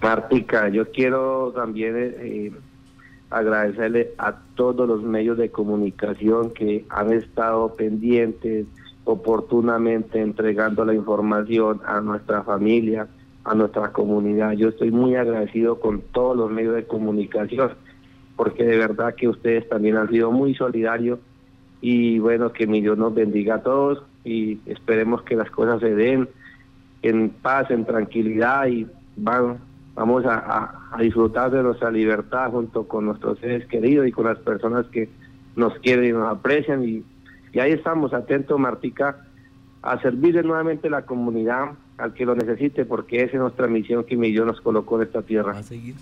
Martica, 0.00 0.68
yo 0.68 0.88
quiero 0.92 1.52
también 1.54 1.96
agradecerle 3.30 4.12
a 4.18 4.34
todos 4.54 4.88
los 4.88 5.02
medios 5.02 5.38
de 5.38 5.50
comunicación 5.50 6.50
que 6.50 6.84
han 6.88 7.12
estado 7.12 7.74
pendientes, 7.74 8.66
oportunamente 9.04 10.20
entregando 10.20 10.84
la 10.84 10.94
información 10.94 11.80
a 11.86 12.00
nuestra 12.00 12.42
familia, 12.42 13.06
a 13.44 13.54
nuestra 13.54 13.92
comunidad. 13.92 14.52
Yo 14.52 14.68
estoy 14.68 14.90
muy 14.90 15.14
agradecido 15.14 15.80
con 15.80 16.02
todos 16.12 16.36
los 16.36 16.50
medios 16.50 16.74
de 16.74 16.86
comunicación, 16.86 17.70
porque 18.36 18.64
de 18.64 18.76
verdad 18.76 19.14
que 19.14 19.28
ustedes 19.28 19.68
también 19.68 19.96
han 19.96 20.08
sido 20.08 20.32
muy 20.32 20.54
solidarios 20.54 21.18
y 21.80 22.18
bueno, 22.18 22.52
que 22.52 22.66
mi 22.66 22.80
Dios 22.80 22.98
nos 22.98 23.14
bendiga 23.14 23.56
a 23.56 23.62
todos 23.62 24.02
y 24.24 24.58
esperemos 24.66 25.22
que 25.22 25.36
las 25.36 25.50
cosas 25.50 25.80
se 25.80 25.94
den 25.94 26.28
en 27.02 27.30
paz, 27.30 27.70
en 27.70 27.86
tranquilidad 27.86 28.66
y 28.66 28.86
van, 29.16 29.58
vamos 29.94 30.24
a, 30.26 30.76
disfrutar 30.98 31.50
de 31.50 31.62
nuestra 31.62 31.90
libertad 31.90 32.50
junto 32.50 32.86
con 32.86 33.06
nuestros 33.06 33.38
seres 33.38 33.66
queridos 33.66 34.06
y 34.06 34.12
con 34.12 34.26
las 34.26 34.38
personas 34.38 34.86
que 34.86 35.08
nos 35.56 35.78
quieren 35.78 36.04
y 36.04 36.12
nos 36.12 36.28
aprecian 36.28 36.84
y, 36.84 37.02
y 37.52 37.58
ahí 37.58 37.72
estamos 37.72 38.12
atentos 38.12 38.58
Martica 38.58 39.24
a 39.82 40.00
servirle 40.00 40.42
nuevamente 40.42 40.88
a 40.88 40.90
la 40.90 41.02
comunidad 41.06 41.70
al 41.96 42.12
que 42.14 42.26
lo 42.26 42.34
necesite 42.34 42.84
porque 42.84 43.22
esa 43.22 43.34
es 43.34 43.40
nuestra 43.40 43.66
misión 43.66 44.04
que 44.04 44.16
mi 44.16 44.30
Dios 44.30 44.46
nos 44.46 44.60
colocó 44.60 45.00
en 45.00 45.06
esta 45.06 45.22
tierra. 45.22 45.52
a 45.52 45.62
seguir? 45.62 45.94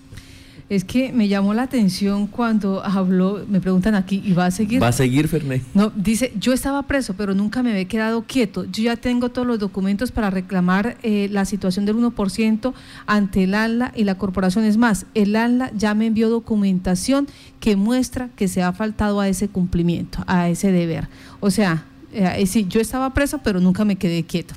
Es 0.70 0.84
que 0.84 1.12
me 1.12 1.28
llamó 1.28 1.54
la 1.54 1.62
atención 1.62 2.26
cuando 2.26 2.84
habló, 2.84 3.42
me 3.48 3.58
preguntan 3.58 3.94
aquí, 3.94 4.22
¿y 4.22 4.34
va 4.34 4.46
a 4.46 4.50
seguir? 4.50 4.82
¿Va 4.82 4.88
a 4.88 4.92
seguir, 4.92 5.26
Fernández? 5.26 5.62
No, 5.72 5.90
dice, 5.96 6.32
yo 6.38 6.52
estaba 6.52 6.82
preso, 6.82 7.14
pero 7.14 7.34
nunca 7.34 7.62
me 7.62 7.70
había 7.70 7.86
quedado 7.86 8.22
quieto. 8.22 8.64
Yo 8.64 8.82
ya 8.82 8.96
tengo 8.96 9.30
todos 9.30 9.46
los 9.46 9.58
documentos 9.58 10.12
para 10.12 10.28
reclamar 10.28 10.98
eh, 11.02 11.28
la 11.30 11.46
situación 11.46 11.86
del 11.86 11.96
1% 11.96 12.74
ante 13.06 13.44
el 13.44 13.54
ANLA 13.54 13.92
y 13.96 14.04
la 14.04 14.16
corporación. 14.18 14.64
Es 14.64 14.76
más, 14.76 15.06
el 15.14 15.36
ANLA 15.36 15.70
ya 15.74 15.94
me 15.94 16.06
envió 16.06 16.28
documentación 16.28 17.28
que 17.60 17.76
muestra 17.76 18.28
que 18.36 18.46
se 18.46 18.62
ha 18.62 18.72
faltado 18.74 19.20
a 19.20 19.28
ese 19.28 19.48
cumplimiento, 19.48 20.22
a 20.26 20.50
ese 20.50 20.70
deber. 20.70 21.08
O 21.40 21.50
sea, 21.50 21.84
eh, 22.12 22.44
sí, 22.46 22.66
yo 22.68 22.80
estaba 22.80 23.14
preso, 23.14 23.40
pero 23.42 23.58
nunca 23.58 23.86
me 23.86 23.96
quedé 23.96 24.22
quieto. 24.24 24.54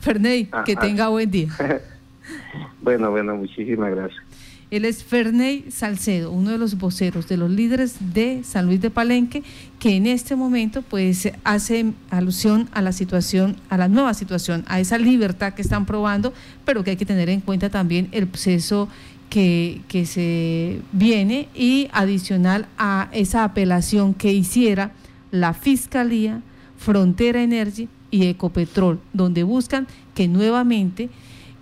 Ferney, 0.00 0.48
que 0.64 0.74
tenga 0.74 1.06
buen 1.06 1.30
día. 1.30 1.50
bueno, 2.82 3.12
bueno, 3.12 3.36
muchísimas 3.36 3.92
gracias. 3.92 4.31
Él 4.72 4.86
es 4.86 5.04
Ferney 5.04 5.66
Salcedo, 5.68 6.30
uno 6.30 6.50
de 6.50 6.56
los 6.56 6.78
voceros, 6.78 7.28
de 7.28 7.36
los 7.36 7.50
líderes 7.50 7.96
de 8.14 8.42
San 8.42 8.64
Luis 8.64 8.80
de 8.80 8.88
Palenque, 8.88 9.42
que 9.78 9.96
en 9.96 10.06
este 10.06 10.34
momento 10.34 10.80
pues 10.80 11.30
hace 11.44 11.92
alusión 12.08 12.70
a 12.72 12.80
la 12.80 12.92
situación, 12.92 13.56
a 13.68 13.76
la 13.76 13.88
nueva 13.88 14.14
situación, 14.14 14.64
a 14.68 14.80
esa 14.80 14.96
libertad 14.96 15.52
que 15.52 15.60
están 15.60 15.84
probando, 15.84 16.32
pero 16.64 16.82
que 16.82 16.92
hay 16.92 16.96
que 16.96 17.04
tener 17.04 17.28
en 17.28 17.42
cuenta 17.42 17.68
también 17.68 18.08
el 18.12 18.26
proceso 18.26 18.88
que, 19.28 19.82
que 19.88 20.06
se 20.06 20.80
viene 20.92 21.48
y 21.54 21.88
adicional 21.92 22.66
a 22.78 23.10
esa 23.12 23.44
apelación 23.44 24.14
que 24.14 24.32
hiciera 24.32 24.92
la 25.30 25.52
Fiscalía, 25.52 26.40
Frontera 26.78 27.42
Energy 27.42 27.90
y 28.10 28.24
Ecopetrol, 28.24 29.00
donde 29.12 29.42
buscan 29.42 29.86
que 30.14 30.28
nuevamente 30.28 31.10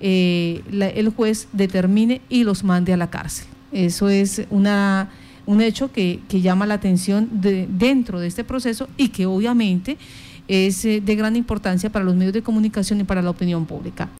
eh, 0.00 0.62
el 0.70 1.08
juez 1.10 1.48
determine 1.52 2.20
y 2.28 2.44
los 2.44 2.64
mande 2.64 2.92
a 2.92 2.96
la 2.96 3.10
cárcel. 3.10 3.46
Eso 3.72 4.08
es 4.08 4.42
una, 4.50 5.10
un 5.46 5.60
hecho 5.60 5.92
que, 5.92 6.20
que 6.28 6.40
llama 6.40 6.66
la 6.66 6.74
atención 6.74 7.28
de, 7.32 7.68
dentro 7.68 8.18
de 8.18 8.26
este 8.26 8.44
proceso 8.44 8.88
y 8.96 9.08
que 9.08 9.26
obviamente 9.26 9.96
es 10.48 10.84
eh, 10.84 11.00
de 11.00 11.14
gran 11.14 11.36
importancia 11.36 11.90
para 11.90 12.04
los 12.04 12.16
medios 12.16 12.32
de 12.32 12.42
comunicación 12.42 13.00
y 13.00 13.04
para 13.04 13.22
la 13.22 13.30
opinión 13.30 13.66
pública. 13.66 14.08